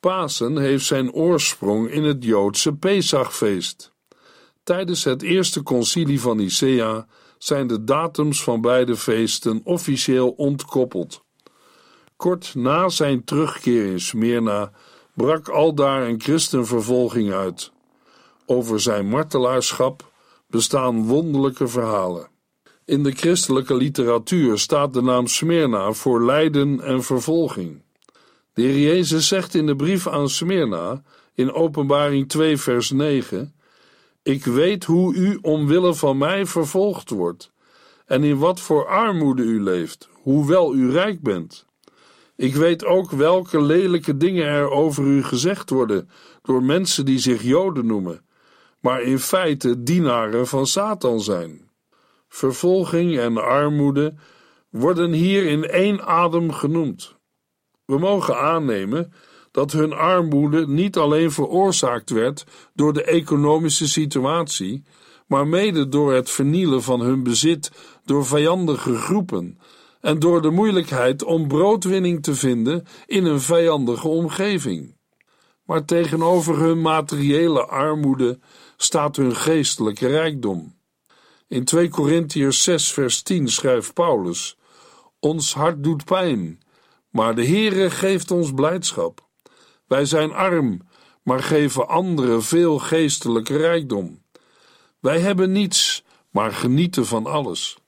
Pasen 0.00 0.58
heeft 0.58 0.84
zijn 0.84 1.12
oorsprong 1.12 1.90
in 1.90 2.04
het 2.04 2.24
Joodse 2.24 2.72
Pesachfeest. 2.72 3.92
Tijdens 4.62 5.04
het 5.04 5.22
eerste 5.22 5.62
concilie 5.62 6.20
van 6.20 6.36
Nicea 6.36 7.06
zijn 7.38 7.66
de 7.66 7.84
datums 7.84 8.42
van 8.42 8.60
beide 8.60 8.96
feesten 8.96 9.60
officieel 9.64 10.30
ontkoppeld. 10.30 11.22
Kort 12.16 12.54
na 12.54 12.88
zijn 12.88 13.24
terugkeer 13.24 13.86
in 13.86 14.00
Smyrna 14.00 14.72
brak 15.14 15.48
aldaar 15.48 16.08
een 16.08 16.20
christenvervolging 16.20 17.32
uit. 17.32 17.72
Over 18.46 18.80
zijn 18.80 19.08
martelaarschap 19.08 20.12
bestaan 20.46 21.06
wonderlijke 21.06 21.68
verhalen. 21.68 22.28
In 22.84 23.02
de 23.02 23.12
christelijke 23.12 23.76
literatuur 23.76 24.58
staat 24.58 24.94
de 24.94 25.02
naam 25.02 25.26
Smyrna 25.26 25.92
voor 25.92 26.24
lijden 26.24 26.80
en 26.80 27.02
vervolging. 27.02 27.82
De 28.54 28.62
Heer 28.62 28.78
Jezus 28.78 29.28
zegt 29.28 29.54
in 29.54 29.66
de 29.66 29.76
brief 29.76 30.06
aan 30.08 30.28
Smyrna, 30.28 31.02
in 31.34 31.52
Openbaring 31.52 32.28
2, 32.28 32.56
vers 32.56 32.90
9: 32.90 33.54
Ik 34.22 34.44
weet 34.44 34.84
hoe 34.84 35.14
u 35.14 35.38
omwille 35.42 35.94
van 35.94 36.18
mij 36.18 36.46
vervolgd 36.46 37.10
wordt, 37.10 37.52
en 38.06 38.24
in 38.24 38.38
wat 38.38 38.60
voor 38.60 38.86
armoede 38.86 39.42
u 39.42 39.62
leeft, 39.62 40.08
hoewel 40.12 40.74
u 40.74 40.90
rijk 40.90 41.22
bent. 41.22 41.66
Ik 42.36 42.54
weet 42.54 42.84
ook 42.84 43.10
welke 43.10 43.62
lelijke 43.62 44.16
dingen 44.16 44.46
er 44.46 44.70
over 44.70 45.04
u 45.04 45.22
gezegd 45.22 45.70
worden 45.70 46.08
door 46.42 46.62
mensen 46.62 47.04
die 47.04 47.18
zich 47.18 47.42
Joden 47.42 47.86
noemen, 47.86 48.24
maar 48.82 49.02
in 49.02 49.18
feite 49.18 49.82
dienaren 49.82 50.46
van 50.46 50.66
Satan 50.66 51.20
zijn. 51.20 51.70
Vervolging 52.28 53.18
en 53.18 53.36
armoede 53.36 54.14
worden 54.70 55.12
hier 55.12 55.46
in 55.46 55.64
één 55.64 56.06
adem 56.06 56.52
genoemd. 56.52 57.16
We 57.84 57.98
mogen 57.98 58.38
aannemen 58.38 59.12
dat 59.50 59.72
hun 59.72 59.92
armoede 59.92 60.66
niet 60.66 60.96
alleen 60.96 61.30
veroorzaakt 61.30 62.10
werd 62.10 62.44
door 62.74 62.92
de 62.92 63.04
economische 63.04 63.88
situatie, 63.88 64.84
maar 65.26 65.46
mede 65.46 65.88
door 65.88 66.12
het 66.12 66.30
vernielen 66.30 66.82
van 66.82 67.00
hun 67.00 67.22
bezit 67.22 67.70
door 68.04 68.26
vijandige 68.26 68.96
groepen 68.96 69.58
en 70.00 70.18
door 70.18 70.42
de 70.42 70.50
moeilijkheid 70.50 71.24
om 71.24 71.48
broodwinning 71.48 72.22
te 72.22 72.34
vinden 72.34 72.84
in 73.06 73.24
een 73.24 73.40
vijandige 73.40 74.08
omgeving. 74.08 74.96
Maar 75.64 75.84
tegenover 75.84 76.58
hun 76.58 76.80
materiële 76.80 77.66
armoede 77.66 78.38
staat 78.82 79.16
hun 79.16 79.36
geestelijke 79.36 80.06
rijkdom. 80.06 80.74
In 81.48 81.64
2 81.64 81.88
Korintiërs 81.88 82.62
6 82.62 82.92
vers 82.92 83.22
10 83.22 83.48
schrijft 83.48 83.94
Paulus: 83.94 84.56
Ons 85.20 85.54
hart 85.54 85.84
doet 85.84 86.04
pijn, 86.04 86.62
maar 87.10 87.34
de 87.34 87.46
Heere 87.46 87.90
geeft 87.90 88.30
ons 88.30 88.52
blijdschap. 88.52 89.26
Wij 89.86 90.04
zijn 90.04 90.32
arm, 90.32 90.80
maar 91.22 91.42
geven 91.42 91.88
anderen 91.88 92.42
veel 92.42 92.78
geestelijke 92.78 93.56
rijkdom. 93.56 94.22
Wij 95.00 95.20
hebben 95.20 95.52
niets, 95.52 96.04
maar 96.30 96.52
genieten 96.52 97.06
van 97.06 97.26
alles. 97.26 97.78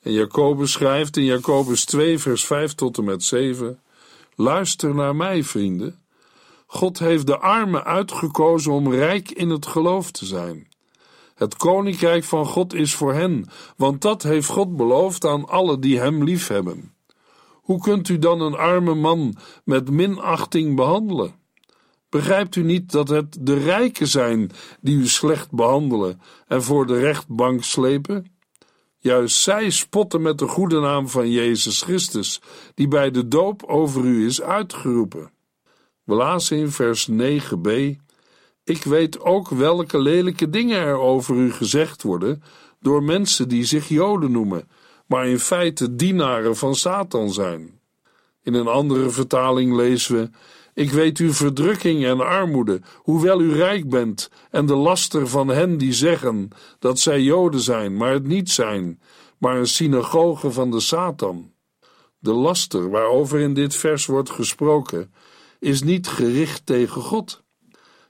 En 0.00 0.12
Jacobus 0.12 0.72
schrijft 0.72 1.16
in 1.16 1.24
Jacobus 1.24 1.84
2 1.84 2.18
vers 2.18 2.44
5 2.44 2.74
tot 2.74 2.98
en 2.98 3.04
met 3.04 3.24
7: 3.24 3.80
Luister 4.34 4.94
naar 4.94 5.16
mij, 5.16 5.44
vrienden. 5.44 6.01
God 6.72 6.98
heeft 6.98 7.26
de 7.26 7.38
armen 7.38 7.84
uitgekozen 7.84 8.72
om 8.72 8.92
rijk 8.92 9.30
in 9.30 9.50
het 9.50 9.66
geloof 9.66 10.10
te 10.10 10.26
zijn. 10.26 10.68
Het 11.34 11.56
koninkrijk 11.56 12.24
van 12.24 12.46
God 12.46 12.74
is 12.74 12.94
voor 12.94 13.14
hen, 13.14 13.46
want 13.76 14.02
dat 14.02 14.22
heeft 14.22 14.48
God 14.48 14.76
beloofd 14.76 15.24
aan 15.24 15.48
alle 15.48 15.78
die 15.78 15.98
hem 15.98 16.24
liefhebben. 16.24 16.94
Hoe 17.52 17.80
kunt 17.80 18.08
u 18.08 18.18
dan 18.18 18.40
een 18.40 18.54
arme 18.54 18.94
man 18.94 19.34
met 19.64 19.90
minachting 19.90 20.76
behandelen? 20.76 21.34
Begrijpt 22.08 22.56
u 22.56 22.62
niet 22.62 22.92
dat 22.92 23.08
het 23.08 23.36
de 23.40 23.58
rijken 23.58 24.08
zijn 24.08 24.50
die 24.80 24.96
u 24.96 25.08
slecht 25.08 25.50
behandelen 25.50 26.20
en 26.46 26.62
voor 26.62 26.86
de 26.86 26.98
rechtbank 26.98 27.62
slepen? 27.62 28.32
Juist 28.98 29.36
zij 29.36 29.70
spotten 29.70 30.22
met 30.22 30.38
de 30.38 30.48
goede 30.48 30.80
naam 30.80 31.08
van 31.08 31.30
Jezus 31.30 31.82
Christus, 31.82 32.40
die 32.74 32.88
bij 32.88 33.10
de 33.10 33.28
doop 33.28 33.62
over 33.62 34.04
u 34.04 34.26
is 34.26 34.42
uitgeroepen. 34.42 35.30
We 36.04 36.14
lazen 36.14 36.56
in 36.56 36.70
vers 36.70 37.10
9b: 37.10 37.70
Ik 38.64 38.84
weet 38.84 39.20
ook 39.20 39.48
welke 39.48 39.98
lelijke 39.98 40.50
dingen 40.50 40.78
er 40.78 40.98
over 40.98 41.36
u 41.36 41.52
gezegd 41.52 42.02
worden 42.02 42.42
door 42.80 43.02
mensen 43.02 43.48
die 43.48 43.64
zich 43.64 43.88
Joden 43.88 44.32
noemen, 44.32 44.68
maar 45.06 45.26
in 45.26 45.38
feite 45.38 45.94
dienaren 45.94 46.56
van 46.56 46.74
Satan 46.74 47.32
zijn. 47.32 47.80
In 48.42 48.54
een 48.54 48.66
andere 48.66 49.10
vertaling 49.10 49.76
lezen 49.76 50.16
we: 50.16 50.30
Ik 50.74 50.90
weet 50.90 51.18
uw 51.18 51.32
verdrukking 51.32 52.04
en 52.04 52.20
armoede, 52.20 52.80
hoewel 52.94 53.40
u 53.40 53.52
rijk 53.52 53.88
bent, 53.88 54.30
en 54.50 54.66
de 54.66 54.74
laster 54.74 55.28
van 55.28 55.48
hen 55.48 55.78
die 55.78 55.92
zeggen 55.92 56.48
dat 56.78 56.98
zij 56.98 57.20
Joden 57.20 57.60
zijn, 57.60 57.96
maar 57.96 58.12
het 58.12 58.26
niet 58.26 58.50
zijn, 58.50 59.00
maar 59.38 59.56
een 59.56 59.66
synagoge 59.66 60.50
van 60.50 60.70
de 60.70 60.80
Satan. 60.80 61.52
De 62.18 62.32
laster 62.32 62.90
waarover 62.90 63.40
in 63.40 63.54
dit 63.54 63.76
vers 63.76 64.06
wordt 64.06 64.30
gesproken, 64.30 65.12
is 65.62 65.82
niet 65.82 66.08
gericht 66.08 66.66
tegen 66.66 67.02
God. 67.02 67.42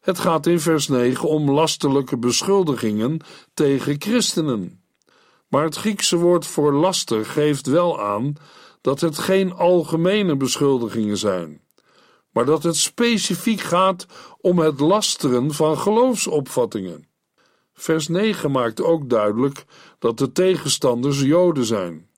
Het 0.01 0.19
gaat 0.19 0.47
in 0.47 0.61
vers 0.61 0.89
9 0.89 1.29
om 1.29 1.51
lasterlijke 1.51 2.19
beschuldigingen 2.19 3.21
tegen 3.55 3.97
christenen. 3.99 4.83
Maar 5.49 5.65
het 5.65 5.77
Griekse 5.77 6.17
woord 6.17 6.47
voor 6.47 6.73
laster 6.73 7.25
geeft 7.25 7.67
wel 7.67 8.01
aan 8.01 8.35
dat 8.81 9.01
het 9.01 9.19
geen 9.19 9.53
algemene 9.53 10.37
beschuldigingen 10.37 11.17
zijn, 11.17 11.61
maar 12.31 12.45
dat 12.45 12.63
het 12.63 12.77
specifiek 12.77 13.61
gaat 13.61 14.07
om 14.41 14.59
het 14.59 14.81
lasteren 14.81 15.55
van 15.55 15.79
geloofsopvattingen. 15.79 17.07
Vers 17.75 18.09
9 18.09 18.51
maakt 18.51 18.83
ook 18.83 19.11
duidelijk 19.11 19.65
dat 19.99 20.19
de 20.19 20.33
tegenstanders 20.33 21.21
Joden 21.21 21.65
zijn. 21.65 22.09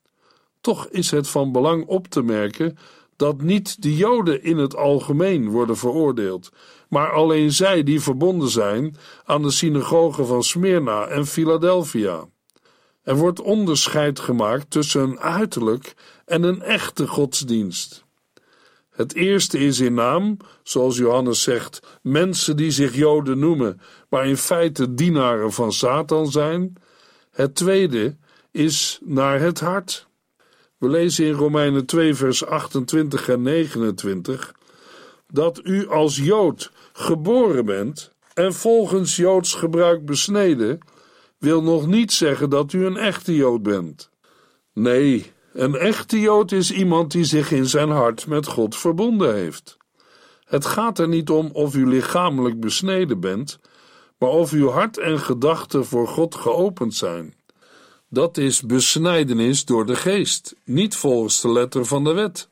Toch 0.61 0.87
is 0.87 1.11
het 1.11 1.27
van 1.27 1.51
belang 1.51 1.85
op 1.85 2.07
te 2.07 2.21
merken 2.21 2.77
dat 3.15 3.41
niet 3.41 3.81
de 3.81 3.95
Joden 3.95 4.43
in 4.43 4.57
het 4.57 4.75
algemeen 4.75 5.49
worden 5.49 5.77
veroordeeld, 5.77 6.51
maar 6.89 7.11
alleen 7.11 7.51
zij 7.51 7.83
die 7.83 8.01
verbonden 8.01 8.49
zijn 8.49 8.95
aan 9.23 9.41
de 9.41 9.51
synagogen 9.51 10.27
van 10.27 10.43
Smyrna 10.43 11.07
en 11.07 11.25
Philadelphia. 11.25 12.25
Er 13.03 13.15
wordt 13.15 13.41
onderscheid 13.41 14.19
gemaakt 14.19 14.69
tussen 14.69 15.01
een 15.01 15.19
uiterlijk 15.19 15.93
en 16.25 16.43
een 16.43 16.61
echte 16.61 17.07
godsdienst. 17.07 18.05
Het 18.95 19.13
eerste 19.13 19.59
is 19.59 19.79
in 19.79 19.93
naam, 19.93 20.37
zoals 20.63 20.97
Johannes 20.97 21.41
zegt, 21.41 21.99
mensen 22.01 22.57
die 22.57 22.71
zich 22.71 22.95
Joden 22.95 23.39
noemen, 23.39 23.81
maar 24.09 24.27
in 24.27 24.37
feite 24.37 24.93
dienaren 24.93 25.51
van 25.51 25.73
Satan 25.73 26.31
zijn. 26.31 26.73
Het 27.31 27.55
tweede 27.55 28.15
is 28.51 28.99
naar 29.03 29.39
het 29.39 29.59
hart. 29.59 30.07
We 30.85 30.91
lezen 30.91 31.25
in 31.25 31.33
Romeinen 31.33 31.85
2, 31.85 32.15
vers 32.15 32.45
28 32.45 33.29
en 33.29 33.41
29 33.41 34.53
dat 35.27 35.61
u 35.63 35.87
als 35.87 36.17
Jood 36.17 36.71
geboren 36.93 37.65
bent 37.65 38.11
en 38.33 38.53
volgens 38.53 39.15
Joods 39.15 39.53
gebruik 39.53 40.05
besneden 40.05 40.79
wil 41.37 41.63
nog 41.63 41.87
niet 41.87 42.13
zeggen 42.13 42.49
dat 42.49 42.73
u 42.73 42.85
een 42.85 42.97
echte 42.97 43.35
Jood 43.35 43.63
bent. 43.63 44.09
Nee, 44.73 45.31
een 45.53 45.75
echte 45.75 46.19
Jood 46.19 46.51
is 46.51 46.71
iemand 46.71 47.11
die 47.11 47.23
zich 47.23 47.51
in 47.51 47.65
zijn 47.65 47.89
hart 47.89 48.27
met 48.27 48.47
God 48.47 48.75
verbonden 48.75 49.35
heeft. 49.35 49.77
Het 50.43 50.65
gaat 50.65 50.99
er 50.99 51.07
niet 51.07 51.29
om 51.29 51.49
of 51.53 51.75
u 51.75 51.87
lichamelijk 51.87 52.59
besneden 52.59 53.19
bent, 53.19 53.59
maar 54.17 54.29
of 54.29 54.51
uw 54.51 54.69
hart 54.69 54.97
en 54.97 55.19
gedachten 55.19 55.85
voor 55.85 56.07
God 56.07 56.35
geopend 56.35 56.95
zijn. 56.95 57.33
Dat 58.15 58.37
is 58.37 58.61
besnijdenis 58.61 59.65
door 59.65 59.85
de 59.85 59.95
geest, 59.95 60.55
niet 60.65 60.95
volgens 60.95 61.41
de 61.41 61.51
letter 61.51 61.85
van 61.85 62.03
de 62.03 62.13
wet. 62.13 62.49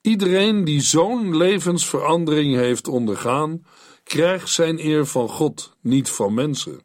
Iedereen 0.00 0.64
die 0.64 0.80
zo'n 0.80 1.36
levensverandering 1.36 2.54
heeft 2.54 2.88
ondergaan, 2.88 3.66
krijgt 4.04 4.48
zijn 4.48 4.86
eer 4.86 5.06
van 5.06 5.28
God, 5.28 5.76
niet 5.80 6.10
van 6.10 6.34
mensen. 6.34 6.80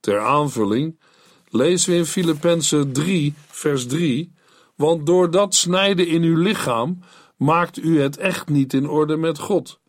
Ter 0.00 0.20
aanvulling 0.20 1.00
lezen 1.48 1.90
we 1.90 1.96
in 1.96 2.06
Filippenzen 2.06 2.92
3, 2.92 3.34
vers 3.48 3.86
3: 3.86 4.32
Want 4.76 5.06
door 5.06 5.30
dat 5.30 5.54
snijden 5.54 6.06
in 6.06 6.22
uw 6.22 6.36
lichaam 6.36 6.98
maakt 7.36 7.78
u 7.78 8.00
het 8.00 8.16
echt 8.16 8.48
niet 8.48 8.72
in 8.72 8.88
orde 8.88 9.16
met 9.16 9.38
God. 9.38 9.80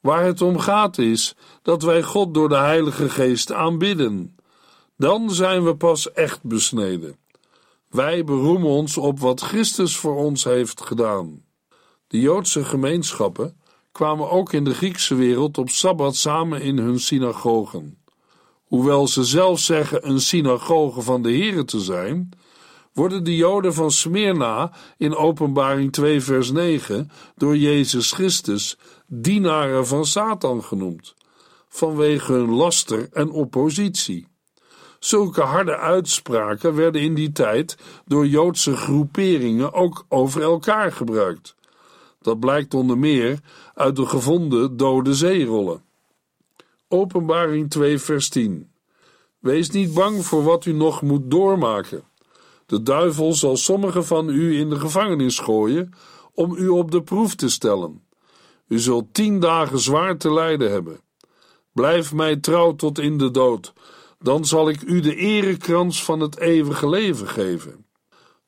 Waar 0.00 0.24
het 0.24 0.42
om 0.42 0.58
gaat 0.58 0.98
is 0.98 1.34
dat 1.62 1.82
wij 1.82 2.02
God 2.02 2.34
door 2.34 2.48
de 2.48 2.56
Heilige 2.56 3.08
Geest 3.08 3.52
aanbidden. 3.52 4.37
Dan 4.98 5.30
zijn 5.30 5.64
we 5.64 5.76
pas 5.76 6.12
echt 6.12 6.42
besneden. 6.42 7.16
Wij 7.90 8.24
beroemen 8.24 8.68
ons 8.68 8.96
op 8.96 9.20
wat 9.20 9.40
Christus 9.40 9.96
voor 9.96 10.16
ons 10.16 10.44
heeft 10.44 10.80
gedaan. 10.80 11.44
De 12.06 12.20
Joodse 12.20 12.64
gemeenschappen 12.64 13.60
kwamen 13.92 14.30
ook 14.30 14.52
in 14.52 14.64
de 14.64 14.74
Griekse 14.74 15.14
wereld 15.14 15.58
op 15.58 15.70
sabbat 15.70 16.16
samen 16.16 16.62
in 16.62 16.78
hun 16.78 17.00
synagogen. 17.00 17.98
Hoewel 18.64 19.08
ze 19.08 19.24
zelf 19.24 19.58
zeggen 19.58 20.08
een 20.08 20.20
synagoge 20.20 21.00
van 21.00 21.22
de 21.22 21.36
Here 21.36 21.64
te 21.64 21.80
zijn, 21.80 22.28
worden 22.92 23.24
de 23.24 23.36
Joden 23.36 23.74
van 23.74 23.90
Smyrna 23.90 24.72
in 24.96 25.14
Openbaring 25.14 25.92
2 25.92 26.20
vers 26.20 26.50
9 26.50 27.10
door 27.36 27.56
Jezus 27.56 28.12
Christus 28.12 28.78
dienaren 29.06 29.86
van 29.86 30.06
Satan 30.06 30.64
genoemd, 30.64 31.14
vanwege 31.68 32.32
hun 32.32 32.50
laster 32.50 33.08
en 33.12 33.30
oppositie. 33.30 34.28
Zulke 34.98 35.40
harde 35.40 35.76
uitspraken 35.76 36.74
werden 36.74 37.00
in 37.00 37.14
die 37.14 37.32
tijd 37.32 37.76
door 38.06 38.26
Joodse 38.26 38.76
groeperingen 38.76 39.72
ook 39.72 40.04
over 40.08 40.42
elkaar 40.42 40.92
gebruikt. 40.92 41.56
Dat 42.20 42.40
blijkt 42.40 42.74
onder 42.74 42.98
meer 42.98 43.38
uit 43.74 43.96
de 43.96 44.06
gevonden 44.06 44.76
dode 44.76 45.14
zeerollen. 45.14 45.82
Openbaring 46.88 47.70
2, 47.70 47.98
vers 47.98 48.28
10. 48.28 48.70
Wees 49.38 49.70
niet 49.70 49.94
bang 49.94 50.26
voor 50.26 50.42
wat 50.42 50.64
u 50.64 50.72
nog 50.72 51.02
moet 51.02 51.30
doormaken. 51.30 52.02
De 52.66 52.82
duivel 52.82 53.34
zal 53.34 53.56
sommigen 53.56 54.04
van 54.04 54.28
u 54.28 54.58
in 54.58 54.70
de 54.70 54.78
gevangenis 54.78 55.38
gooien 55.38 55.92
om 56.34 56.56
u 56.56 56.68
op 56.68 56.90
de 56.90 57.02
proef 57.02 57.34
te 57.34 57.48
stellen. 57.48 58.02
U 58.68 58.78
zult 58.78 59.14
tien 59.14 59.40
dagen 59.40 59.78
zwaar 59.78 60.16
te 60.16 60.32
lijden 60.32 60.70
hebben. 60.70 61.00
Blijf 61.72 62.12
mij 62.12 62.36
trouw 62.36 62.74
tot 62.74 62.98
in 62.98 63.18
de 63.18 63.30
dood, 63.30 63.72
dan 64.18 64.44
zal 64.44 64.68
ik 64.68 64.82
u 64.82 65.00
de 65.00 65.14
erekrans 65.14 66.04
van 66.04 66.20
het 66.20 66.38
eeuwige 66.38 66.88
leven 66.88 67.28
geven. 67.28 67.86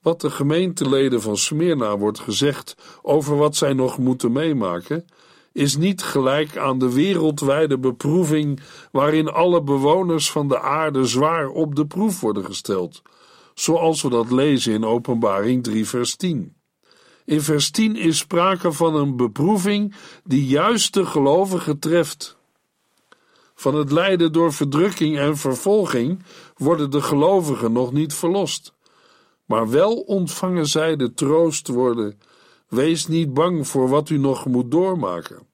Wat 0.03 0.21
de 0.21 0.31
gemeenteleden 0.31 1.23
van 1.23 1.37
Smyrna 1.37 1.99
wordt 1.99 2.19
gezegd 2.19 2.76
over 3.02 3.37
wat 3.37 3.56
zij 3.56 3.73
nog 3.73 3.99
moeten 3.99 4.33
meemaken, 4.33 5.04
is 5.52 5.76
niet 5.76 6.02
gelijk 6.02 6.56
aan 6.56 6.78
de 6.78 6.93
wereldwijde 6.93 7.78
beproeving 7.78 8.61
waarin 8.93 9.28
alle 9.28 9.63
bewoners 9.63 10.30
van 10.30 10.49
de 10.49 10.61
aarde 10.61 11.04
zwaar 11.04 11.49
op 11.49 11.75
de 11.75 11.87
proef 11.87 12.21
worden 12.21 12.45
gesteld, 12.45 13.02
zoals 13.54 14.02
we 14.02 14.09
dat 14.09 14.30
lezen 14.30 14.73
in 14.73 14.85
Openbaring 14.85 15.63
3 15.63 15.87
vers 15.87 16.17
10. 16.17 16.54
In 17.25 17.41
vers 17.41 17.71
10 17.71 17.97
is 17.97 18.19
sprake 18.19 18.73
van 18.73 18.95
een 18.95 19.17
beproeving 19.17 19.95
die 20.25 20.47
juist 20.47 20.95
de 20.95 21.06
gelovigen 21.06 21.78
treft. 21.78 22.39
Van 23.60 23.75
het 23.75 23.92
lijden 23.92 24.32
door 24.32 24.52
verdrukking 24.52 25.18
en 25.18 25.36
vervolging 25.36 26.23
worden 26.56 26.90
de 26.90 27.02
gelovigen 27.02 27.73
nog 27.73 27.92
niet 27.92 28.14
verlost. 28.14 28.75
Maar 29.44 29.70
wel 29.70 29.94
ontvangen 29.96 30.66
zij 30.66 30.96
de 30.96 31.14
troost 31.14 31.68
worden: 31.68 32.20
wees 32.68 33.06
niet 33.06 33.34
bang 33.34 33.68
voor 33.68 33.88
wat 33.88 34.08
u 34.08 34.18
nog 34.18 34.46
moet 34.46 34.70
doormaken. 34.70 35.46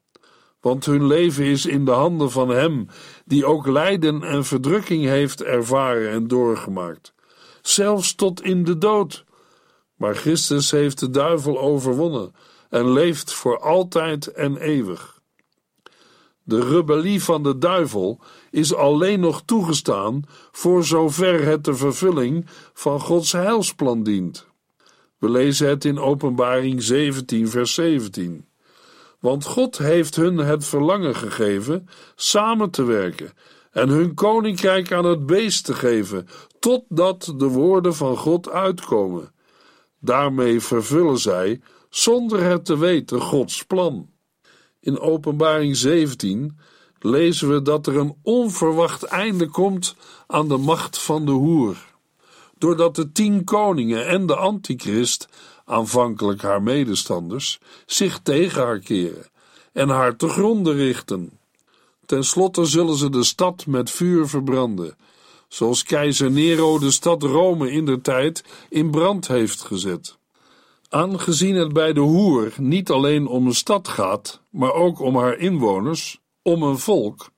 Want 0.61 0.85
hun 0.85 1.07
leven 1.07 1.45
is 1.45 1.67
in 1.67 1.85
de 1.85 1.91
handen 1.91 2.31
van 2.31 2.49
Hem, 2.49 2.87
die 3.25 3.47
ook 3.47 3.67
lijden 3.67 4.23
en 4.23 4.45
verdrukking 4.45 5.05
heeft 5.05 5.43
ervaren 5.43 6.11
en 6.11 6.29
doorgemaakt, 6.29 7.15
zelfs 7.63 8.15
tot 8.15 8.43
in 8.43 8.65
de 8.65 8.79
dood. 8.79 9.25
Maar 9.97 10.15
Christus 10.15 10.71
heeft 10.71 10.99
de 10.99 11.11
duivel 11.11 11.61
overwonnen 11.61 12.35
en 12.71 12.93
leeft 12.93 13.33
voor 13.33 13.59
altijd 13.59 14.27
en 14.27 14.57
eeuwig. 14.57 15.16
De 16.49 16.61
rebellie 16.61 17.23
van 17.23 17.43
de 17.43 17.59
duivel 17.59 18.21
is 18.51 18.75
alleen 18.75 19.21
nog 19.21 19.43
toegestaan 19.45 20.23
voor 20.53 20.85
zover 20.85 21.45
het 21.45 21.65
de 21.65 21.75
vervulling 21.75 22.47
van 22.73 23.01
Gods 23.01 23.33
heilsplan 23.33 24.03
dient. 24.03 24.47
We 25.19 25.31
lezen 25.31 25.69
het 25.69 25.85
in 25.85 25.99
Openbaring 25.99 26.83
17, 26.83 27.49
vers 27.49 27.75
17. 27.75 28.47
Want 29.21 29.45
God 29.45 29.79
heeft 29.79 30.17
hun 30.17 30.37
het 30.37 30.65
verlangen 30.65 31.17
gegeven 31.17 31.89
samen 32.15 32.71
te 32.71 32.85
werken 32.85 33.33
en 33.71 33.89
hun 33.89 34.15
koninkrijk 34.15 34.93
aan 34.93 35.05
het 35.05 35.27
beest 35.27 35.65
te 35.65 35.75
geven, 35.75 36.29
totdat 36.59 37.35
de 37.37 37.49
woorden 37.49 37.95
van 37.95 38.17
God 38.17 38.51
uitkomen. 38.51 39.33
Daarmee 40.01 40.61
vervullen 40.61 41.19
zij, 41.19 41.61
zonder 41.91 42.43
het 42.43 42.65
te 42.65 42.79
weten, 42.79 43.21
Gods 43.21 43.65
plan. 43.65 44.15
In 44.87 45.01
Openbaring 45.01 45.77
17 45.77 46.59
lezen 46.99 47.49
we 47.49 47.63
dat 47.63 47.87
er 47.87 47.97
een 47.97 48.15
onverwacht 48.23 49.03
einde 49.03 49.49
komt 49.49 49.97
aan 50.27 50.49
de 50.49 50.57
macht 50.57 50.99
van 50.99 51.27
de 51.27 51.33
hoer. 51.33 51.77
Doordat 52.59 52.97
de 52.97 53.13
tien 53.13 53.45
koningen 53.45 54.07
en 54.07 54.27
de 54.27 54.37
antichrist, 54.37 55.29
aanvankelijk 55.65 56.43
haar 56.43 56.63
medestanders, 56.63 57.59
zich 57.87 58.19
tegen 58.19 58.63
haar 58.63 58.79
keren 58.79 59.27
en 59.73 59.89
haar 59.89 60.17
te 60.17 60.29
gronden 60.29 60.75
richten. 60.75 61.39
Ten 62.05 62.25
slotte 62.25 62.65
zullen 62.65 62.97
ze 62.97 63.11
de 63.11 63.25
stad 63.25 63.67
met 63.67 63.91
vuur 63.91 64.29
verbranden, 64.29 64.97
zoals 65.49 65.83
keizer 65.83 66.31
Nero 66.31 66.79
de 66.79 66.91
stad 66.91 67.23
Rome 67.23 67.71
in 67.71 67.85
der 67.85 68.01
tijd 68.01 68.45
in 68.69 68.91
brand 68.91 69.29
heeft 69.29 69.63
gezet. 69.63 70.17
Aangezien 70.89 71.55
het 71.55 71.73
bij 71.73 71.93
de 71.93 72.01
hoer 72.01 72.53
niet 72.57 72.91
alleen 72.91 73.27
om 73.27 73.47
een 73.47 73.55
stad 73.55 73.89
gaat, 73.89 74.41
maar 74.51 74.73
ook 74.73 75.01
om 75.01 75.17
haar 75.17 75.39
inwoners, 75.39 76.21
om 76.43 76.63
een 76.63 76.79
volk, 76.79 77.31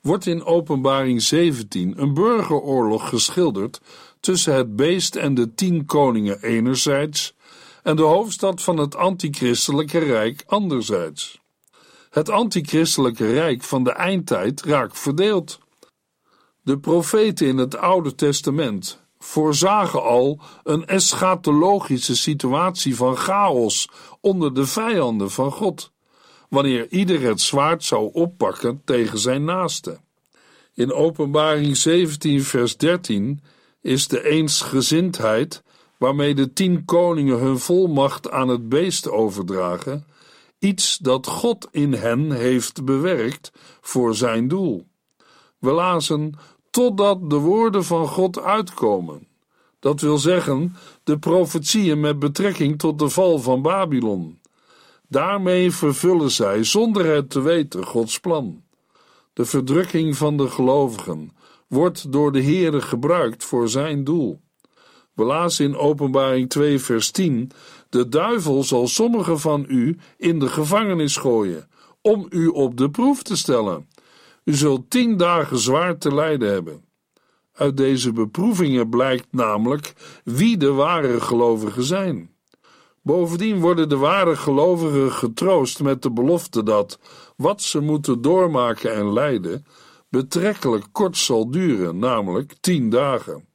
wordt 0.00 0.26
in 0.26 0.44
Openbaring 0.44 1.22
17 1.22 1.94
een 1.96 2.14
burgeroorlog 2.14 3.08
geschilderd 3.08 3.80
tussen 4.20 4.54
het 4.54 4.76
beest 4.76 5.16
en 5.16 5.34
de 5.34 5.54
tien 5.54 5.84
koningen 5.84 6.42
enerzijds 6.42 7.34
en 7.82 7.96
de 7.96 8.02
hoofdstad 8.02 8.62
van 8.62 8.76
het 8.76 8.96
antichristelijke 8.96 9.98
rijk 9.98 10.44
anderzijds. 10.46 11.40
Het 12.10 12.30
antichristelijke 12.30 13.32
rijk 13.32 13.62
van 13.62 13.84
de 13.84 13.90
eindtijd 13.90 14.62
raakt 14.62 14.98
verdeeld. 14.98 15.58
De 16.62 16.78
profeten 16.78 17.46
in 17.46 17.56
het 17.56 17.76
Oude 17.76 18.14
Testament 18.14 19.03
voorzagen 19.24 20.02
al 20.02 20.40
een 20.62 20.86
eschatologische 20.86 22.16
situatie 22.16 22.96
van 22.96 23.16
chaos 23.16 23.88
onder 24.20 24.54
de 24.54 24.66
vijanden 24.66 25.30
van 25.30 25.52
God, 25.52 25.92
wanneer 26.48 26.86
ieder 26.90 27.20
het 27.22 27.40
zwaard 27.40 27.84
zou 27.84 28.10
oppakken 28.12 28.82
tegen 28.84 29.18
zijn 29.18 29.44
naaste. 29.44 29.98
In 30.74 30.92
Openbaring 30.92 31.76
17, 31.76 32.42
vers 32.42 32.76
13 32.76 33.42
is 33.80 34.08
de 34.08 34.28
eensgezindheid 34.28 35.62
waarmee 35.98 36.34
de 36.34 36.52
tien 36.52 36.84
koningen 36.84 37.38
hun 37.38 37.58
volmacht 37.58 38.30
aan 38.30 38.48
het 38.48 38.68
beest 38.68 39.08
overdragen, 39.08 40.06
iets 40.58 40.98
dat 40.98 41.26
God 41.26 41.68
in 41.70 41.92
hen 41.92 42.30
heeft 42.30 42.84
bewerkt 42.84 43.52
voor 43.80 44.14
zijn 44.14 44.48
doel. 44.48 44.86
We 45.58 45.70
lazen 45.70 46.34
totdat 46.74 47.30
de 47.30 47.36
woorden 47.36 47.84
van 47.84 48.08
God 48.08 48.40
uitkomen. 48.40 49.26
Dat 49.78 50.00
wil 50.00 50.18
zeggen, 50.18 50.76
de 51.04 51.18
profetieën 51.18 52.00
met 52.00 52.18
betrekking 52.18 52.78
tot 52.78 52.98
de 52.98 53.08
val 53.08 53.38
van 53.38 53.62
Babylon. 53.62 54.38
Daarmee 55.08 55.70
vervullen 55.70 56.30
zij 56.30 56.64
zonder 56.64 57.06
het 57.06 57.30
te 57.30 57.40
weten 57.40 57.86
Gods 57.86 58.20
plan. 58.20 58.62
De 59.32 59.44
verdrukking 59.44 60.16
van 60.16 60.36
de 60.36 60.48
gelovigen 60.48 61.32
wordt 61.66 62.12
door 62.12 62.32
de 62.32 62.42
Heere 62.42 62.80
gebruikt 62.80 63.44
voor 63.44 63.68
zijn 63.68 64.04
doel. 64.04 64.40
We 65.12 65.54
in 65.58 65.76
Openbaring 65.76 66.48
2, 66.48 66.78
vers 66.78 67.10
10: 67.10 67.50
De 67.88 68.08
duivel 68.08 68.62
zal 68.62 68.86
sommigen 68.86 69.40
van 69.40 69.64
u 69.68 69.98
in 70.16 70.38
de 70.38 70.48
gevangenis 70.48 71.16
gooien, 71.16 71.68
om 72.00 72.26
u 72.30 72.46
op 72.46 72.76
de 72.76 72.90
proef 72.90 73.22
te 73.22 73.36
stellen. 73.36 73.88
U 74.44 74.54
zult 74.54 74.90
tien 74.90 75.16
dagen 75.16 75.58
zwaar 75.58 75.98
te 75.98 76.14
lijden 76.14 76.52
hebben. 76.52 76.84
Uit 77.52 77.76
deze 77.76 78.12
beproevingen 78.12 78.88
blijkt 78.88 79.26
namelijk 79.30 79.94
wie 80.24 80.56
de 80.56 80.72
ware 80.72 81.20
gelovigen 81.20 81.84
zijn. 81.84 82.30
Bovendien 83.02 83.60
worden 83.60 83.88
de 83.88 83.96
ware 83.96 84.36
gelovigen 84.36 85.12
getroost 85.12 85.82
met 85.82 86.02
de 86.02 86.10
belofte 86.10 86.62
dat 86.62 86.98
wat 87.36 87.62
ze 87.62 87.80
moeten 87.80 88.22
doormaken 88.22 88.94
en 88.94 89.12
lijden 89.12 89.66
betrekkelijk 90.08 90.84
kort 90.92 91.16
zal 91.16 91.50
duren, 91.50 91.98
namelijk 91.98 92.54
tien 92.60 92.90
dagen. 92.90 93.48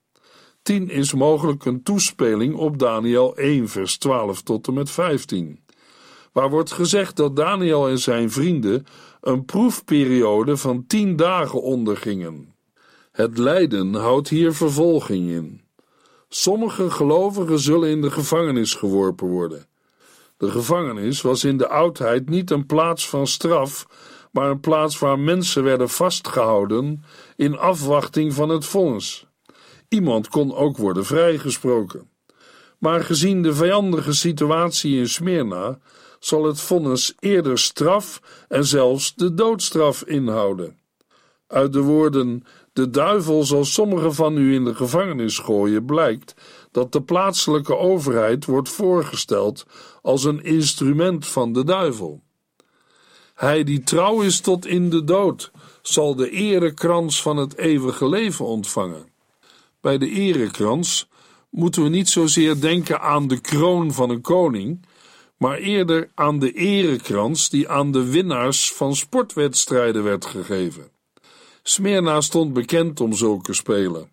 Tien 0.62 0.90
is 0.90 1.14
mogelijk 1.14 1.66
een 1.66 1.84
toespeling 1.84 2.56
op 2.56 2.80
Daniel 2.80 3.38
1, 3.38 3.70
vers 3.70 3.98
12 3.98 4.42
tot 4.42 4.68
en 4.68 4.74
met 4.74 4.90
15, 4.90 5.64
waar 6.32 6.50
wordt 6.50 6.72
gezegd 6.72 7.16
dat 7.16 7.36
Daniel 7.36 7.88
en 7.88 8.00
zijn 8.00 8.32
vrienden 8.32 8.86
een 9.22 9.46
proefperiode 9.46 10.58
van 10.58 10.86
tien 10.88 11.16
dagen 11.16 11.62
ondergingen. 11.62 12.56
Het 13.12 13.38
lijden 13.38 13.94
houdt 13.94 14.30
hier 14.30 14.54
vervolging 14.54 15.30
in. 15.30 15.62
Sommige 16.30 16.92
gelovigen 16.92 17.60
zullen 17.60 17.90
in 17.90 18.02
de 18.02 18.12
gevangenis 18.12 18.74
geworpen 18.74 19.28
worden. 19.28 19.68
De 20.38 20.52
gevangenis 20.52 21.22
was 21.22 21.44
in 21.44 21.58
de 21.58 21.68
oudheid 21.68 22.30
niet 22.30 22.52
een 22.52 22.66
plaats 22.66 23.10
van 23.10 23.28
straf, 23.28 23.88
maar 24.32 24.50
een 24.50 24.60
plaats 24.60 25.00
waar 25.00 25.20
mensen 25.20 25.64
werden 25.64 25.90
vastgehouden 25.90 27.04
in 27.36 27.58
afwachting 27.58 28.34
van 28.34 28.50
het 28.50 28.66
vonnis. 28.66 29.28
Iemand 29.88 30.28
kon 30.28 30.56
ook 30.56 30.78
worden 30.78 31.06
vrijgesproken. 31.06 32.10
Maar 32.78 33.04
gezien 33.04 33.42
de 33.42 33.54
vijandige 33.54 34.14
situatie 34.14 34.98
in 34.98 35.10
Smyrna 35.10 35.80
zal 36.20 36.44
het 36.44 36.62
vonnis 36.62 37.14
eerder 37.20 37.60
straf 37.60 38.22
en 38.48 38.66
zelfs 38.66 39.16
de 39.16 39.34
doodstraf 39.34 40.04
inhouden. 40.04 40.78
Uit 41.48 41.74
de 41.74 41.82
woorden: 41.82 42.44
De 42.74 42.90
duivel 42.90 43.44
zal 43.44 43.66
sommigen 43.66 44.14
van 44.14 44.38
u 44.38 44.54
in 44.54 44.66
de 44.66 44.76
gevangenis 44.76 45.38
gooien, 45.38 45.86
blijkt 45.86 46.34
dat 46.72 46.92
de 46.92 47.02
plaatselijke 47.02 47.78
overheid 47.78 48.46
wordt 48.46 48.70
voorgesteld 48.70 49.66
als 50.02 50.24
een 50.24 50.44
instrument 50.44 51.28
van 51.28 51.54
de 51.54 51.64
duivel. 51.64 52.22
Hij 53.36 53.64
die 53.64 53.84
trouw 53.84 54.22
is 54.22 54.40
tot 54.40 54.66
in 54.66 54.90
de 54.90 55.04
dood, 55.04 55.52
zal 55.82 56.16
de 56.16 56.30
erekrans 56.30 57.22
van 57.22 57.38
het 57.38 57.58
eeuwige 57.58 58.10
leven 58.10 58.46
ontvangen. 58.46 59.08
Bij 59.82 59.98
de 59.98 60.10
erekrans 60.10 61.08
moeten 61.50 61.84
we 61.84 61.90
niet 61.90 62.10
zozeer 62.10 62.62
denken 62.62 63.02
aan 63.02 63.28
de 63.28 63.40
kroon 63.40 63.94
van 63.94 64.10
een 64.10 64.22
koning, 64.22 64.86
maar 65.40 65.58
eerder 65.58 66.10
aan 66.16 66.40
de 66.40 66.52
erekrans 66.52 67.50
die 67.50 67.70
aan 67.70 67.92
de 67.92 68.10
winnaars 68.10 68.74
van 68.74 68.96
sportwedstrijden 68.96 70.04
werd 70.04 70.26
gegeven. 70.26 70.92
Smyrna 71.64 72.22
stond 72.22 72.54
bekend 72.54 73.00
om 73.02 73.14
zulke 73.14 73.54
spelen, 73.54 74.12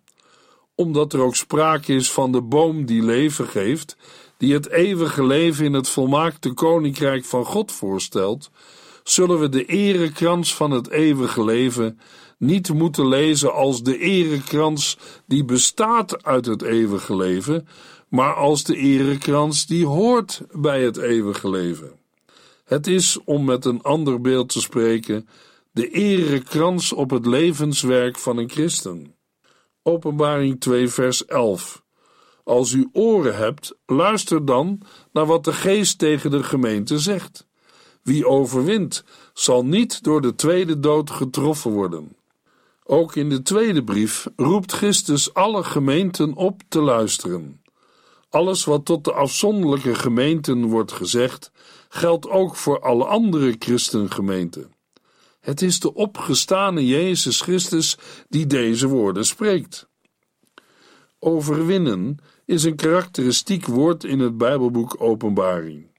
omdat 0.75 1.13
er 1.13 1.21
ook 1.21 1.35
sprake 1.35 1.93
is 1.93 2.11
van 2.11 2.31
de 2.31 2.41
boom 2.41 2.85
die 2.85 3.03
leven 3.03 3.47
geeft, 3.47 3.97
die 4.37 4.53
het 4.53 4.69
eeuwige 4.69 5.25
leven 5.25 5.65
in 5.65 5.73
het 5.73 5.89
volmaakte 5.89 6.53
koninkrijk 6.53 7.25
van 7.25 7.45
God 7.45 7.71
voorstelt, 7.71 8.51
zullen 9.03 9.39
we 9.39 9.49
de 9.49 9.65
erekrans 9.65 10.55
van 10.55 10.71
het 10.71 10.89
eeuwige 10.89 11.43
leven 11.43 11.99
niet 12.37 12.73
moeten 12.73 13.07
lezen 13.07 13.53
als 13.53 13.83
de 13.83 13.97
erekrans 13.97 14.97
die 15.25 15.45
bestaat 15.45 16.23
uit 16.23 16.45
het 16.45 16.61
eeuwige 16.61 17.15
leven, 17.15 17.67
maar 18.07 18.33
als 18.33 18.63
de 18.63 18.75
erekrans 18.75 19.65
die 19.65 19.85
hoort 19.85 20.41
bij 20.51 20.83
het 20.83 20.97
eeuwige 20.97 21.49
leven. 21.49 21.91
Het 22.63 22.87
is, 22.87 23.19
om 23.23 23.45
met 23.45 23.65
een 23.65 23.81
ander 23.81 24.21
beeld 24.21 24.49
te 24.49 24.61
spreken, 24.61 25.27
de 25.71 25.89
erekrans 25.89 26.93
op 26.93 27.09
het 27.09 27.25
levenswerk 27.25 28.17
van 28.17 28.37
een 28.37 28.49
christen. 28.49 29.15
Openbaring 29.83 30.59
2, 30.59 30.89
vers 30.89 31.25
11. 31.25 31.83
Als 32.43 32.71
u 32.71 32.89
oren 32.91 33.35
hebt, 33.35 33.75
luister 33.85 34.45
dan 34.45 34.81
naar 35.11 35.25
wat 35.25 35.43
de 35.43 35.53
geest 35.53 35.99
tegen 35.99 36.31
de 36.31 36.43
gemeente 36.43 36.99
zegt. 36.99 37.47
Wie 38.03 38.27
overwint, 38.27 39.03
zal 39.33 39.65
niet 39.65 40.03
door 40.03 40.21
de 40.21 40.35
tweede 40.35 40.79
dood 40.79 41.09
getroffen 41.09 41.71
worden. 41.71 42.15
Ook 42.83 43.15
in 43.15 43.29
de 43.29 43.41
tweede 43.41 43.83
brief 43.83 44.27
roept 44.35 44.71
Christus 44.71 45.33
alle 45.33 45.63
gemeenten 45.63 46.33
op 46.33 46.61
te 46.67 46.81
luisteren. 46.81 47.61
Alles 48.29 48.65
wat 48.65 48.85
tot 48.85 49.03
de 49.03 49.13
afzonderlijke 49.13 49.95
gemeenten 49.95 50.65
wordt 50.65 50.91
gezegd, 50.91 51.51
geldt 51.89 52.29
ook 52.29 52.55
voor 52.55 52.79
alle 52.79 53.05
andere 53.05 53.55
christengemeenten. 53.59 54.75
Het 55.39 55.61
is 55.61 55.79
de 55.79 55.93
opgestane 55.93 56.85
Jezus 56.85 57.41
Christus 57.41 57.97
die 58.29 58.47
deze 58.47 58.87
woorden 58.87 59.25
spreekt. 59.25 59.87
Overwinnen 61.19 62.17
is 62.45 62.63
een 62.63 62.75
karakteristiek 62.75 63.65
woord 63.65 64.03
in 64.03 64.19
het 64.19 64.37
Bijbelboek 64.37 64.95
Openbaring. 64.99 65.91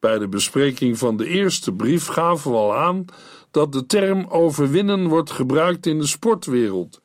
Bij 0.00 0.18
de 0.18 0.28
bespreking 0.28 0.98
van 0.98 1.16
de 1.16 1.26
eerste 1.26 1.72
brief 1.72 2.06
gaven 2.06 2.50
we 2.50 2.56
al 2.56 2.76
aan 2.76 3.04
dat 3.50 3.72
de 3.72 3.86
term 3.86 4.26
overwinnen 4.28 5.08
wordt 5.08 5.30
gebruikt 5.30 5.86
in 5.86 5.98
de 5.98 6.06
sportwereld. 6.06 7.00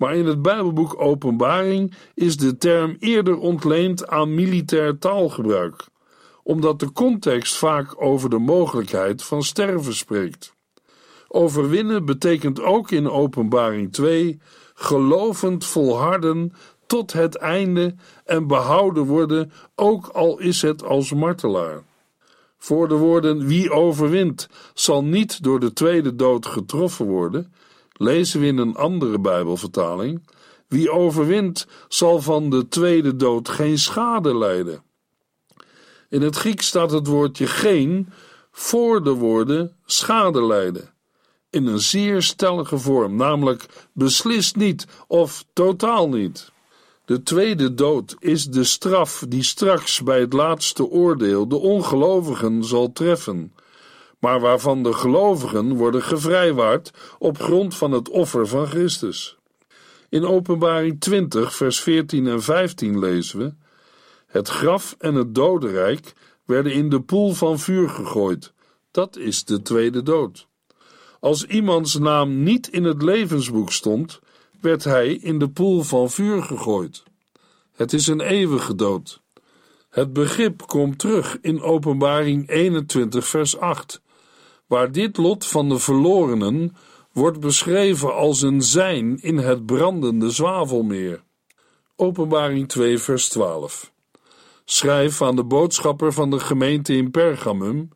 Maar 0.00 0.16
in 0.16 0.26
het 0.26 0.42
Bijbelboek 0.42 1.00
Openbaring 1.00 1.94
is 2.14 2.36
de 2.36 2.56
term 2.56 2.96
eerder 2.98 3.38
ontleend 3.38 4.06
aan 4.06 4.34
militair 4.34 4.98
taalgebruik, 4.98 5.86
omdat 6.42 6.80
de 6.80 6.92
context 6.92 7.56
vaak 7.56 8.02
over 8.02 8.30
de 8.30 8.38
mogelijkheid 8.38 9.22
van 9.22 9.42
sterven 9.42 9.94
spreekt. 9.94 10.54
Overwinnen 11.28 12.04
betekent 12.04 12.62
ook 12.62 12.90
in 12.90 13.10
Openbaring 13.10 13.92
2 13.92 14.40
gelovend 14.74 15.66
volharden 15.66 16.52
tot 16.86 17.12
het 17.12 17.36
einde 17.36 17.94
en 18.24 18.46
behouden 18.46 19.04
worden, 19.04 19.52
ook 19.74 20.06
al 20.06 20.38
is 20.38 20.62
het 20.62 20.84
als 20.84 21.12
martelaar. 21.12 21.82
Voor 22.58 22.88
de 22.88 22.96
woorden 22.96 23.46
wie 23.46 23.70
overwint 23.70 24.48
zal 24.74 25.04
niet 25.04 25.42
door 25.42 25.60
de 25.60 25.72
tweede 25.72 26.14
dood 26.14 26.46
getroffen 26.46 27.06
worden, 27.06 27.52
lezen 28.00 28.40
we 28.40 28.46
in 28.46 28.58
een 28.58 28.76
andere 28.76 29.20
Bijbelvertaling: 29.20 30.28
wie 30.68 30.90
overwint 30.90 31.66
zal 31.88 32.20
van 32.20 32.50
de 32.50 32.68
tweede 32.68 33.16
dood 33.16 33.48
geen 33.48 33.78
schade 33.78 34.36
lijden. 34.36 34.82
In 36.08 36.22
het 36.22 36.36
Grieks 36.36 36.66
staat 36.66 36.90
het 36.90 37.06
woordje 37.06 37.46
geen 37.46 38.08
voor 38.50 39.04
de 39.04 39.12
woorden 39.12 39.76
schade 39.84 40.46
lijden. 40.46 40.94
In 41.50 41.66
een 41.66 41.80
zeer 41.80 42.22
stellige 42.22 42.78
vorm, 42.78 43.16
namelijk 43.16 43.88
beslist 43.92 44.56
niet 44.56 44.86
of 45.06 45.44
totaal 45.52 46.08
niet. 46.08 46.52
De 47.04 47.22
tweede 47.22 47.74
dood 47.74 48.16
is 48.18 48.44
de 48.44 48.64
straf 48.64 49.24
die 49.28 49.42
straks 49.42 50.02
bij 50.02 50.20
het 50.20 50.32
laatste 50.32 50.86
oordeel 50.86 51.48
de 51.48 51.56
ongelovigen 51.56 52.64
zal 52.64 52.92
treffen, 52.92 53.52
maar 54.20 54.40
waarvan 54.40 54.82
de 54.82 54.92
gelovigen 54.92 55.74
worden 55.74 56.02
gevrijwaard 56.02 56.90
op 57.18 57.40
grond 57.40 57.76
van 57.76 57.92
het 57.92 58.08
offer 58.08 58.46
van 58.46 58.66
Christus. 58.66 59.38
In 60.08 60.26
Openbaring 60.26 61.00
20, 61.00 61.56
vers 61.56 61.80
14 61.80 62.26
en 62.26 62.42
15 62.42 62.98
lezen 62.98 63.38
we: 63.38 63.54
Het 64.26 64.48
graf 64.48 64.94
en 64.98 65.14
het 65.14 65.34
dodenrijk 65.34 66.12
werden 66.44 66.72
in 66.72 66.88
de 66.88 67.00
poel 67.00 67.32
van 67.32 67.58
vuur 67.58 67.88
gegooid. 67.88 68.52
Dat 68.90 69.16
is 69.16 69.44
de 69.44 69.62
tweede 69.62 70.02
dood. 70.02 70.48
Als 71.20 71.44
iemands 71.44 71.98
naam 71.98 72.42
niet 72.42 72.68
in 72.68 72.84
het 72.84 73.02
levensboek 73.02 73.72
stond, 73.72 74.20
werd 74.60 74.84
hij 74.84 75.14
in 75.14 75.38
de 75.38 75.48
poel 75.48 75.82
van 75.82 76.10
vuur 76.10 76.42
gegooid. 76.42 77.02
Het 77.72 77.92
is 77.92 78.06
een 78.06 78.20
eeuwige 78.20 78.74
dood. 78.74 79.20
Het 79.90 80.12
begrip 80.12 80.66
komt 80.66 80.98
terug 80.98 81.38
in 81.40 81.62
Openbaring 81.62 82.48
21, 82.48 83.26
vers 83.26 83.58
8, 83.58 84.00
waar 84.70 84.92
dit 84.92 85.16
lot 85.16 85.46
van 85.46 85.68
de 85.68 85.78
verlorenen 85.78 86.76
wordt 87.12 87.40
beschreven 87.40 88.14
als 88.14 88.42
een 88.42 88.62
zijn 88.62 89.22
in 89.22 89.38
het 89.38 89.66
brandende 89.66 90.30
zwavelmeer. 90.30 91.22
Openbaring 91.96 92.68
2, 92.68 92.98
vers 92.98 93.28
12. 93.28 93.92
Schrijf 94.64 95.22
aan 95.22 95.36
de 95.36 95.44
boodschapper 95.44 96.12
van 96.12 96.30
de 96.30 96.40
gemeente 96.40 96.96
in 96.96 97.10
Pergamum: 97.10 97.88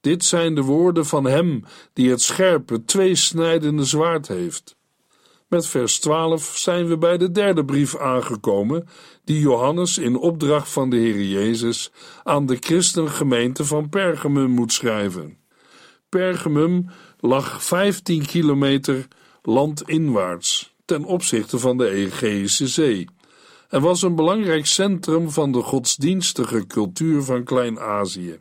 Dit 0.00 0.24
zijn 0.24 0.54
de 0.54 0.62
woorden 0.62 1.06
van 1.06 1.24
hem 1.24 1.64
die 1.92 2.10
het 2.10 2.22
scherpe, 2.22 2.84
tweesnijdende 2.84 3.84
zwaard 3.84 4.28
heeft. 4.28 4.76
Met 5.48 5.66
vers 5.66 5.98
12 5.98 6.52
zijn 6.56 6.86
we 6.86 6.98
bij 6.98 7.18
de 7.18 7.30
derde 7.30 7.64
brief 7.64 7.96
aangekomen, 7.96 8.88
die 9.24 9.40
Johannes 9.40 9.98
in 9.98 10.16
opdracht 10.16 10.68
van 10.68 10.90
de 10.90 10.96
Heer 10.96 11.22
Jezus 11.22 11.92
aan 12.22 12.46
de 12.46 12.56
christengemeente 12.60 13.64
van 13.64 13.88
Pergamum 13.88 14.50
moet 14.50 14.72
schrijven. 14.72 15.43
Pergamum 16.14 16.86
lag 17.20 17.64
15 17.64 18.26
kilometer 18.26 19.08
landinwaarts 19.42 20.74
ten 20.84 21.04
opzichte 21.04 21.58
van 21.58 21.76
de 21.76 21.88
Egeïsche 21.88 22.68
Zee 22.68 23.08
en 23.68 23.80
was 23.80 24.02
een 24.02 24.14
belangrijk 24.14 24.66
centrum 24.66 25.30
van 25.30 25.52
de 25.52 25.62
godsdienstige 25.62 26.66
cultuur 26.66 27.22
van 27.22 27.44
Klein-Azië. 27.44 28.38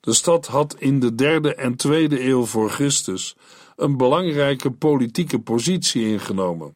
De 0.00 0.12
stad 0.12 0.46
had 0.46 0.76
in 0.78 1.00
de 1.00 1.14
derde 1.14 1.54
en 1.54 1.76
tweede 1.76 2.24
eeuw 2.24 2.44
voor 2.44 2.70
Christus 2.70 3.36
een 3.76 3.96
belangrijke 3.96 4.70
politieke 4.70 5.38
positie 5.38 6.06
ingenomen. 6.06 6.74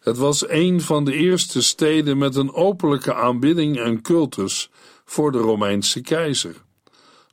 Het 0.00 0.16
was 0.16 0.48
een 0.48 0.80
van 0.80 1.04
de 1.04 1.12
eerste 1.12 1.62
steden 1.62 2.18
met 2.18 2.36
een 2.36 2.52
openlijke 2.52 3.14
aanbidding 3.14 3.78
en 3.78 4.02
cultus 4.02 4.70
voor 5.04 5.32
de 5.32 5.38
Romeinse 5.38 6.00
keizer. 6.00 6.66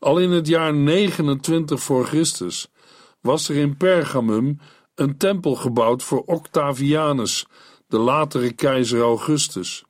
Al 0.05 0.17
in 0.17 0.31
het 0.31 0.47
jaar 0.47 0.73
29 0.73 1.81
voor 1.81 2.05
Christus 2.05 2.67
was 3.21 3.49
er 3.49 3.55
in 3.55 3.77
Pergamum 3.77 4.59
een 4.95 5.17
tempel 5.17 5.55
gebouwd 5.55 6.03
voor 6.03 6.23
Octavianus, 6.25 7.45
de 7.87 7.97
latere 7.97 8.53
keizer 8.53 9.01
Augustus. 9.01 9.83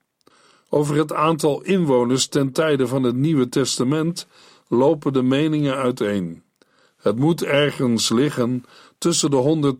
Over 0.69 0.95
het 0.95 1.13
aantal 1.13 1.61
inwoners 1.61 2.27
ten 2.27 2.51
tijde 2.51 2.87
van 2.87 3.03
het 3.03 3.15
Nieuwe 3.15 3.49
Testament 3.49 4.27
lopen 4.67 5.13
de 5.13 5.23
meningen 5.23 5.75
uiteen. 5.75 6.43
Het 6.97 7.19
moet 7.19 7.43
ergens 7.43 8.09
liggen 8.09 8.63
tussen 8.97 9.31
de 9.31 9.75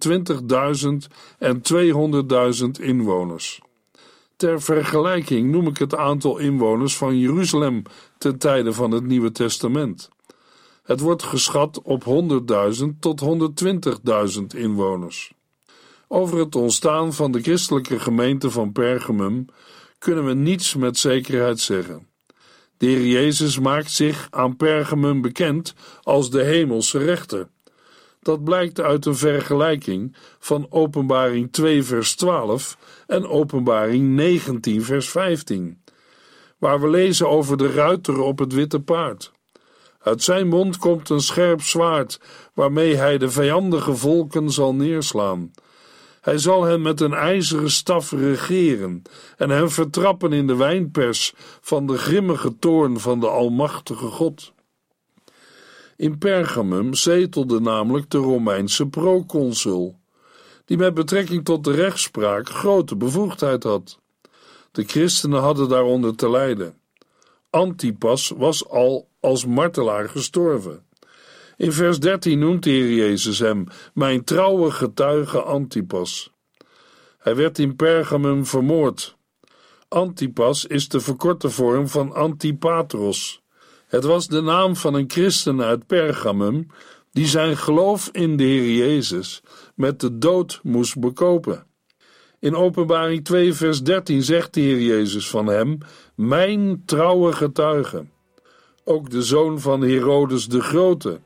120.000 1.09 1.15
en 1.39 1.61
200.000 2.79 2.85
inwoners. 2.85 3.61
Ter 4.35 4.61
vergelijking 4.61 5.51
noem 5.51 5.67
ik 5.67 5.77
het 5.77 5.95
aantal 5.95 6.37
inwoners 6.37 6.97
van 6.97 7.19
Jeruzalem 7.19 7.81
ten 8.17 8.37
tijde 8.37 8.73
van 8.73 8.91
het 8.91 9.03
Nieuwe 9.03 9.31
Testament. 9.31 10.13
Het 10.85 10.99
wordt 10.99 11.23
geschat 11.23 11.81
op 11.81 12.03
100.000 12.79 12.85
tot 12.99 13.21
120.000 14.37 14.43
inwoners. 14.55 15.33
Over 16.07 16.39
het 16.39 16.55
ontstaan 16.55 17.13
van 17.13 17.31
de 17.31 17.41
christelijke 17.41 17.99
gemeente 17.99 18.51
van 18.51 18.71
Pergamum 18.71 19.45
kunnen 19.97 20.25
we 20.25 20.33
niets 20.33 20.75
met 20.75 20.97
zekerheid 20.97 21.59
zeggen. 21.59 22.07
De 22.77 22.85
Heer 22.85 23.05
Jezus 23.05 23.59
maakt 23.59 23.91
zich 23.91 24.27
aan 24.29 24.55
Pergamum 24.55 25.21
bekend 25.21 25.73
als 26.03 26.29
de 26.29 26.43
hemelse 26.43 26.97
rechter. 26.97 27.47
Dat 28.21 28.43
blijkt 28.43 28.79
uit 28.79 29.05
een 29.05 29.15
vergelijking 29.15 30.15
van 30.39 30.67
Openbaring 30.69 31.51
2 31.51 31.83
vers 31.83 32.15
12 32.15 32.77
en 33.07 33.27
Openbaring 33.27 34.09
19 34.09 34.83
vers 34.83 35.09
15, 35.09 35.81
waar 36.57 36.81
we 36.81 36.89
lezen 36.89 37.29
over 37.29 37.57
de 37.57 37.71
ruiter 37.71 38.19
op 38.19 38.39
het 38.39 38.53
witte 38.53 38.79
paard. 38.79 39.33
Uit 40.05 40.23
zijn 40.23 40.47
mond 40.47 40.77
komt 40.77 41.09
een 41.09 41.21
scherp 41.21 41.61
zwaard, 41.61 42.19
waarmee 42.53 42.95
hij 42.95 43.17
de 43.17 43.29
vijandige 43.29 43.95
volken 43.95 44.51
zal 44.51 44.75
neerslaan. 44.75 45.51
Hij 46.21 46.37
zal 46.37 46.63
hen 46.63 46.81
met 46.81 47.01
een 47.01 47.13
ijzeren 47.13 47.71
staf 47.71 48.11
regeren 48.11 49.01
en 49.37 49.49
hen 49.49 49.71
vertrappen 49.71 50.33
in 50.33 50.47
de 50.47 50.55
wijnpers 50.55 51.33
van 51.61 51.87
de 51.87 51.97
grimmige 51.97 52.59
toorn 52.59 52.99
van 52.99 53.19
de 53.19 53.27
Almachtige 53.27 54.07
God. 54.07 54.53
In 55.95 56.17
Pergamum 56.17 56.93
zetelde 56.93 57.59
namelijk 57.59 58.09
de 58.09 58.17
Romeinse 58.17 58.87
proconsul, 58.87 59.99
die 60.65 60.77
met 60.77 60.93
betrekking 60.93 61.45
tot 61.45 61.63
de 61.63 61.71
rechtspraak 61.71 62.49
grote 62.49 62.95
bevoegdheid 62.95 63.63
had. 63.63 63.99
De 64.71 64.83
christenen 64.83 65.41
hadden 65.41 65.69
daaronder 65.69 66.15
te 66.15 66.29
lijden. 66.29 66.83
Antipas 67.55 68.33
was 68.37 68.67
al 68.69 69.07
als 69.19 69.45
martelaar 69.45 70.09
gestorven. 70.09 70.83
In 71.57 71.71
vers 71.71 71.99
13 71.99 72.39
noemt 72.39 72.63
de 72.63 72.69
Heer 72.69 72.93
Jezus 72.93 73.39
hem 73.39 73.67
mijn 73.93 74.23
trouwe 74.23 74.71
getuige 74.71 75.41
Antipas. 75.41 76.31
Hij 77.17 77.35
werd 77.35 77.59
in 77.59 77.75
Pergamum 77.75 78.45
vermoord. 78.45 79.15
Antipas 79.87 80.65
is 80.65 80.87
de 80.87 80.99
verkorte 80.99 81.49
vorm 81.49 81.87
van 81.87 82.13
Antipatros. 82.13 83.41
Het 83.87 84.03
was 84.03 84.27
de 84.27 84.41
naam 84.41 84.75
van 84.75 84.93
een 84.93 85.09
christen 85.09 85.61
uit 85.61 85.87
Pergamum 85.87 86.67
die 87.11 87.27
zijn 87.27 87.57
geloof 87.57 88.09
in 88.11 88.37
de 88.37 88.43
Heer 88.43 88.75
Jezus 88.75 89.41
met 89.75 89.99
de 89.99 90.17
dood 90.17 90.59
moest 90.63 90.99
bekopen. 90.99 91.65
In 92.45 92.55
Openbaring 92.55 93.23
2, 93.23 93.53
vers 93.53 93.83
13 93.83 94.23
zegt 94.23 94.53
de 94.53 94.61
Heer 94.61 94.81
Jezus 94.81 95.29
van 95.29 95.47
hem: 95.47 95.77
Mijn 96.15 96.83
trouwe 96.85 97.33
getuige. 97.33 98.05
Ook 98.83 99.09
de 99.09 99.23
zoon 99.23 99.59
van 99.59 99.81
Herodes 99.81 100.47
de 100.47 100.61
Grote, 100.61 101.19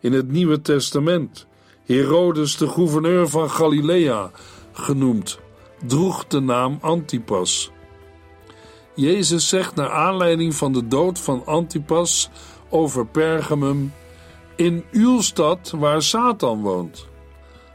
in 0.00 0.12
het 0.12 0.30
Nieuwe 0.30 0.60
Testament, 0.60 1.46
Herodes 1.86 2.56
de 2.56 2.68
gouverneur 2.68 3.28
van 3.28 3.50
Galilea 3.50 4.30
genoemd, 4.72 5.38
droeg 5.86 6.26
de 6.26 6.40
naam 6.40 6.78
Antipas. 6.80 7.70
Jezus 8.94 9.48
zegt 9.48 9.74
naar 9.74 9.90
aanleiding 9.90 10.54
van 10.54 10.72
de 10.72 10.86
dood 10.86 11.18
van 11.18 11.46
Antipas 11.46 12.30
over 12.68 13.06
Pergamum: 13.06 13.92
In 14.56 14.84
uw 14.92 15.20
stad 15.20 15.72
waar 15.76 16.02
Satan 16.02 16.62
woont. 16.62 17.12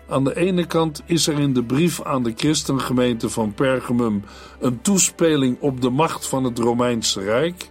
Aan 0.10 0.24
de 0.24 0.36
ene 0.36 0.66
kant 0.66 1.02
is 1.06 1.28
er 1.28 1.40
in 1.40 1.54
de 1.54 1.64
brief 1.64 2.04
aan 2.04 2.24
de 2.24 2.34
christengemeente 2.36 3.30
van 3.30 3.54
Pergamum 3.54 4.24
een 4.60 4.82
toespeling 4.82 5.58
op 5.60 5.82
de 5.82 5.90
macht 5.90 6.28
van 6.28 6.44
het 6.44 6.60
Romeinse 6.60 7.22
Rijk, 7.22 7.70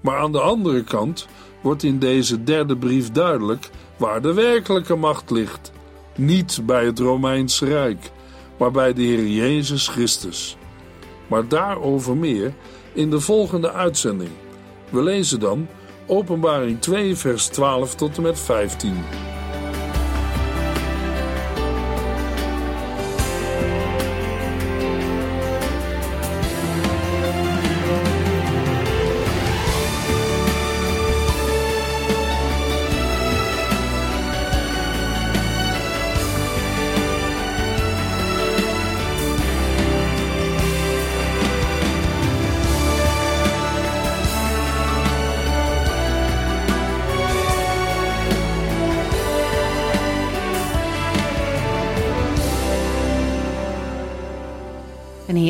maar 0.00 0.18
aan 0.18 0.32
de 0.32 0.40
andere 0.40 0.84
kant 0.84 1.26
wordt 1.60 1.82
in 1.82 1.98
deze 1.98 2.44
derde 2.44 2.76
brief 2.76 3.10
duidelijk 3.10 3.70
waar 3.96 4.22
de 4.22 4.32
werkelijke 4.32 4.94
macht 4.94 5.30
ligt. 5.30 5.72
Niet 6.16 6.60
bij 6.64 6.84
het 6.84 6.98
Romeinse 6.98 7.64
Rijk, 7.64 8.10
maar 8.58 8.70
bij 8.70 8.92
de 8.92 9.02
Heer 9.02 9.26
Jezus 9.26 9.88
Christus. 9.88 10.56
Maar 11.26 11.48
daarover 11.48 12.16
meer 12.16 12.54
in 12.92 13.10
de 13.10 13.20
volgende 13.20 13.72
uitzending. 13.72 14.30
We 14.90 15.02
lezen 15.02 15.40
dan 15.40 15.66
Openbaring 16.06 16.80
2, 16.80 17.16
vers 17.16 17.46
12 17.46 17.94
tot 17.94 18.16
en 18.16 18.22
met 18.22 18.40
15. 18.40 18.94